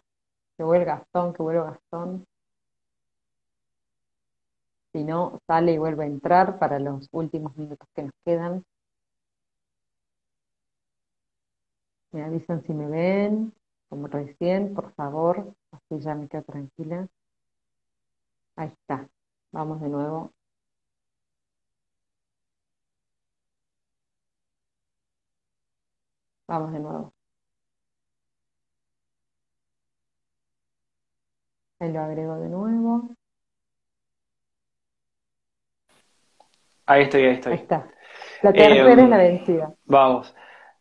[0.57, 2.27] Que vuelva Gastón, que vuelva Gastón.
[4.93, 8.65] Si no, sale y vuelve a entrar para los últimos minutos que nos quedan.
[12.13, 13.53] Me avisan si me ven,
[13.89, 17.07] como recién, por favor, así ya me quedo tranquila.
[18.57, 19.09] Ahí está.
[19.53, 20.33] Vamos de nuevo.
[26.47, 27.13] Vamos de nuevo.
[31.81, 33.11] Ahí lo agrego de nuevo.
[36.87, 37.53] Ahí estoy, ahí estoy.
[37.53, 37.91] Ahí está.
[38.43, 39.75] La tercera es la vencida.
[39.85, 40.35] Vamos.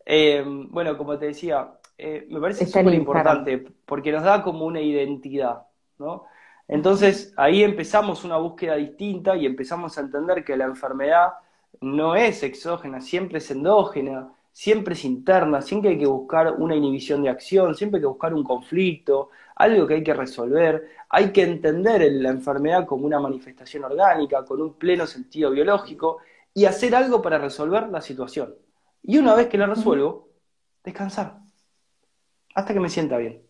[0.10, 4.80] Em, bueno, como te decía, eh, me parece súper importante porque nos da como una
[4.80, 5.64] identidad,
[6.00, 6.24] ¿no?
[6.66, 11.34] Entonces ahí empezamos una búsqueda distinta y empezamos a entender que la enfermedad
[11.82, 17.22] no es exógena, siempre es endógena, siempre es interna, siempre hay que buscar una inhibición
[17.24, 21.44] de acción, siempre hay que buscar un conflicto, algo que hay que resolver, hay que
[21.44, 26.20] entender la enfermedad como una manifestación orgánica, con un pleno sentido biológico,
[26.54, 28.56] y hacer algo para resolver la situación.
[29.08, 30.30] Y una vez que la resuelvo,
[30.84, 31.40] descansar,
[32.54, 33.42] hasta que me sienta bien.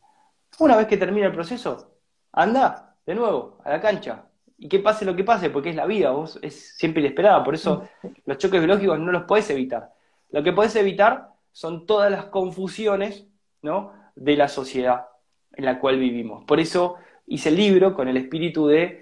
[0.60, 1.98] Una vez que termine el proceso,
[2.32, 4.24] anda de nuevo a la cancha,
[4.58, 7.56] y que pase lo que pase, porque es la vida, vos es siempre inesperada, por
[7.56, 7.90] eso
[8.26, 9.98] los choques biológicos no los podés evitar
[10.30, 13.28] lo que puedes evitar son todas las confusiones
[13.62, 13.94] ¿no?
[14.16, 15.08] de la sociedad
[15.54, 16.44] en la cual vivimos.
[16.46, 16.96] Por eso
[17.26, 19.02] hice el libro con el espíritu de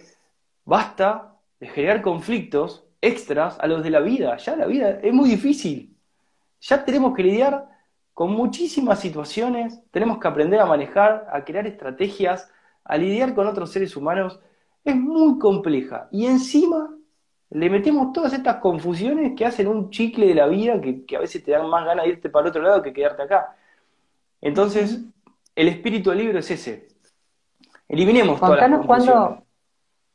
[0.63, 4.37] basta de generar conflictos extras a los de la vida.
[4.37, 5.94] Ya la vida es muy difícil.
[6.67, 7.69] Ya tenemos que lidiar
[8.13, 12.49] con muchísimas situaciones, tenemos que aprender a manejar, a crear estrategias,
[12.83, 14.39] a lidiar con otros seres humanos.
[14.83, 16.07] Es muy compleja.
[16.11, 16.89] Y encima
[17.51, 21.43] le metemos todas estas confusiones que hacen un chicle de la vida que, a veces
[21.43, 23.55] te dan más ganas de irte para el otro lado que quedarte acá.
[24.41, 25.01] Entonces,
[25.55, 26.87] el espíritu del libro es ese.
[27.87, 29.39] Eliminemos todas las confusiones.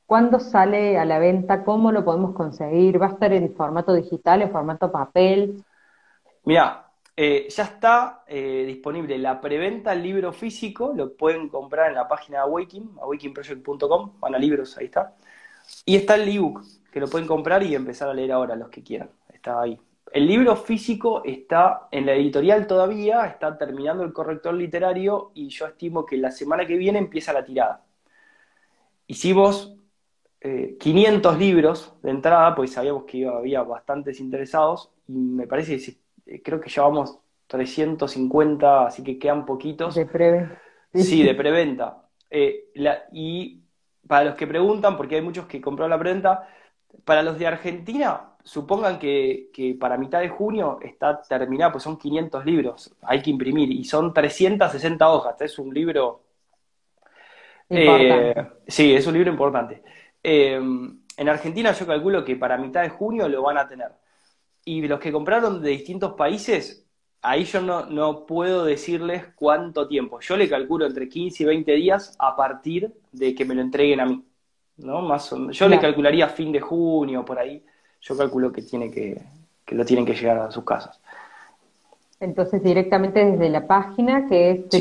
[0.04, 1.62] ¿Cuándo sale a la venta?
[1.62, 3.00] ¿Cómo lo podemos conseguir?
[3.00, 5.64] ¿Va a estar en formato digital, en formato papel?
[6.50, 11.94] Mira, eh, ya está eh, disponible la preventa del libro físico, lo pueden comprar en
[11.94, 15.14] la página de Awakening, awakeningproject.com, van a libros, ahí está.
[15.84, 18.82] Y está el ebook, que lo pueden comprar y empezar a leer ahora los que
[18.82, 19.10] quieran.
[19.32, 19.78] Está ahí.
[20.12, 25.66] El libro físico está en la editorial todavía, está terminando el corrector literario y yo
[25.68, 27.84] estimo que la semana que viene empieza la tirada.
[29.06, 29.76] Hicimos
[30.40, 35.99] 500 eh, libros de entrada, pues sabíamos que había bastantes interesados y me parece que
[36.42, 39.94] creo que llevamos 350, así que quedan poquitos.
[39.94, 40.60] De preventa.
[40.94, 42.02] Sí, de preventa.
[42.30, 42.70] Eh,
[43.12, 43.60] y
[44.06, 46.48] para los que preguntan, porque hay muchos que compraron la preventa,
[47.04, 52.44] para los de Argentina, supongan que, para mitad de junio está terminado, pues son 500
[52.44, 56.22] libros, hay que imprimir, y son 360 hojas, es un libro...
[57.68, 58.34] Eh,
[58.66, 59.82] sí, es un libro importante.
[60.22, 63.92] Eh, en Argentina yo calculo que para mitad de junio lo van a tener.
[64.70, 66.86] Y los que compraron de distintos países,
[67.22, 70.20] ahí yo no, no puedo decirles cuánto tiempo.
[70.20, 73.98] Yo le calculo entre 15 y 20 días a partir de que me lo entreguen
[73.98, 74.22] a mí.
[74.76, 75.02] ¿no?
[75.02, 77.60] Más yo le calcularía fin de junio, por ahí.
[78.00, 79.20] Yo calculo que, tiene que,
[79.64, 81.00] que lo tienen que llegar a sus casas.
[82.20, 84.78] Entonces, directamente desde la página que es sí.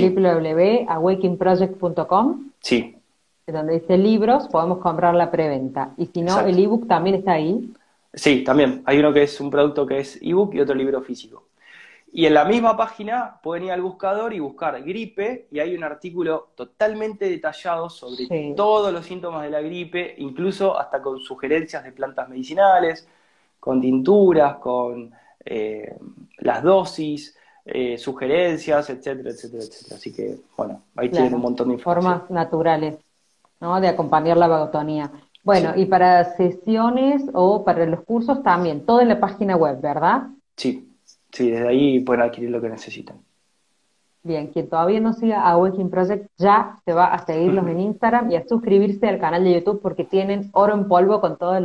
[2.59, 2.95] Sí.
[3.47, 5.93] Donde dice libros, podemos comprar la preventa.
[5.97, 7.73] Y si no, el ebook también está ahí.
[8.13, 8.81] Sí, también.
[8.85, 11.49] Hay uno que es un producto que es ebook y otro libro físico.
[12.11, 15.83] Y en la misma página pueden ir al buscador y buscar gripe y hay un
[15.83, 21.91] artículo totalmente detallado sobre todos los síntomas de la gripe, incluso hasta con sugerencias de
[21.91, 23.07] plantas medicinales,
[23.59, 25.11] con tinturas, con
[25.45, 25.95] eh,
[26.39, 29.95] las dosis, eh, sugerencias, etcétera, etcétera, etcétera.
[29.95, 32.21] Así que, bueno, ahí tienen un montón de información.
[32.21, 32.97] Formas naturales,
[33.59, 33.79] ¿no?
[33.79, 35.11] De acompañar la vagotonía.
[35.43, 40.27] Bueno, y para sesiones o para los cursos también, todo en la página web, ¿verdad?
[40.55, 40.89] Sí,
[41.31, 43.17] Sí, desde ahí pueden adquirir lo que necesitan.
[44.23, 48.31] Bien, quien todavía no siga a Waking Project ya se va a seguirlos en Instagram
[48.31, 51.63] y a suscribirse al canal de YouTube porque tienen oro en polvo con todos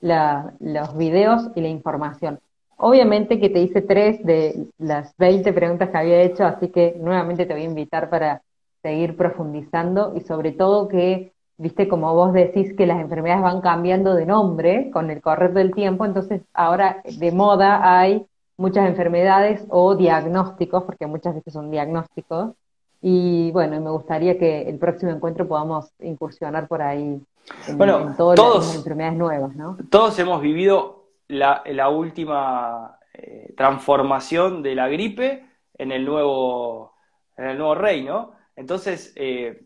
[0.00, 2.40] los videos y la información.
[2.78, 7.44] Obviamente que te hice tres de las 20 preguntas que había hecho, así que nuevamente
[7.44, 8.42] te voy a invitar para
[8.82, 11.32] seguir profundizando y sobre todo que,
[11.62, 15.72] viste, como vos decís que las enfermedades van cambiando de nombre con el correr del
[15.72, 22.54] tiempo, entonces ahora de moda hay muchas enfermedades o diagnósticos, porque muchas veces son diagnósticos.
[23.00, 27.20] Y bueno, me gustaría que el próximo encuentro podamos incursionar por ahí
[27.68, 29.76] en, bueno, todas todos, las enfermedades nuevas, ¿no?
[29.90, 35.46] Todos hemos vivido la, la última eh, transformación de la gripe
[35.78, 36.92] en el nuevo,
[37.36, 38.32] en el nuevo rey, ¿no?
[38.54, 39.62] Entonces, eh,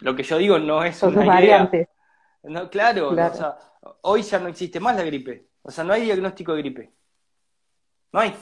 [0.00, 1.88] lo que yo digo no es una variantes.
[2.42, 3.56] No, claro, O sea,
[4.02, 5.48] hoy ya no existe más la gripe.
[5.62, 6.92] O sea, no hay diagnóstico de gripe.
[8.12, 8.34] No hay.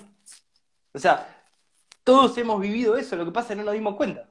[0.93, 1.27] O sea,
[2.05, 4.29] todos hemos vivido eso, lo que pasa es que no nos dimos cuenta.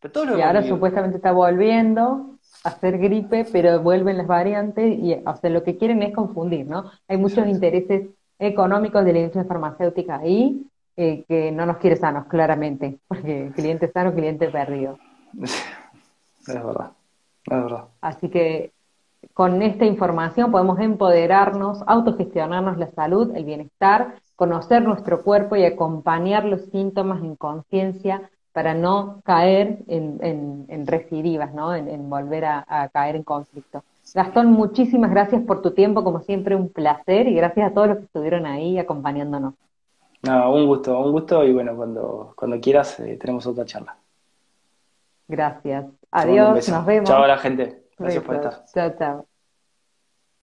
[0.00, 5.14] Pero todos y ahora supuestamente está volviendo a ser gripe, pero vuelven las variantes y
[5.14, 6.90] o sea, lo que quieren es confundir, ¿no?
[7.08, 10.66] Hay muchos intereses económicos de la industria farmacéutica ahí
[10.96, 14.98] eh, que no nos quiere sanos, claramente, porque cliente sano, cliente perdido.
[16.46, 16.92] Es verdad,
[17.44, 17.84] es verdad.
[18.00, 18.72] Así que
[19.34, 26.44] con esta información podemos empoderarnos, autogestionarnos la salud, el bienestar conocer nuestro cuerpo y acompañar
[26.44, 31.74] los síntomas en conciencia para no caer en, recidivas, ¿no?
[31.74, 33.82] en, volver a, caer en conflicto.
[34.14, 37.98] Gastón, muchísimas gracias por tu tiempo, como siempre un placer y gracias a todos los
[37.98, 39.54] que estuvieron ahí acompañándonos.
[40.22, 43.96] No, un gusto, un gusto y bueno, cuando, cuando quieras eh, tenemos otra charla.
[45.28, 45.86] Gracias.
[46.10, 47.08] Adiós, nos vemos.
[47.08, 47.84] Chao a la gente.
[47.98, 48.64] Gracias por estar.
[48.72, 49.35] Chao, chao.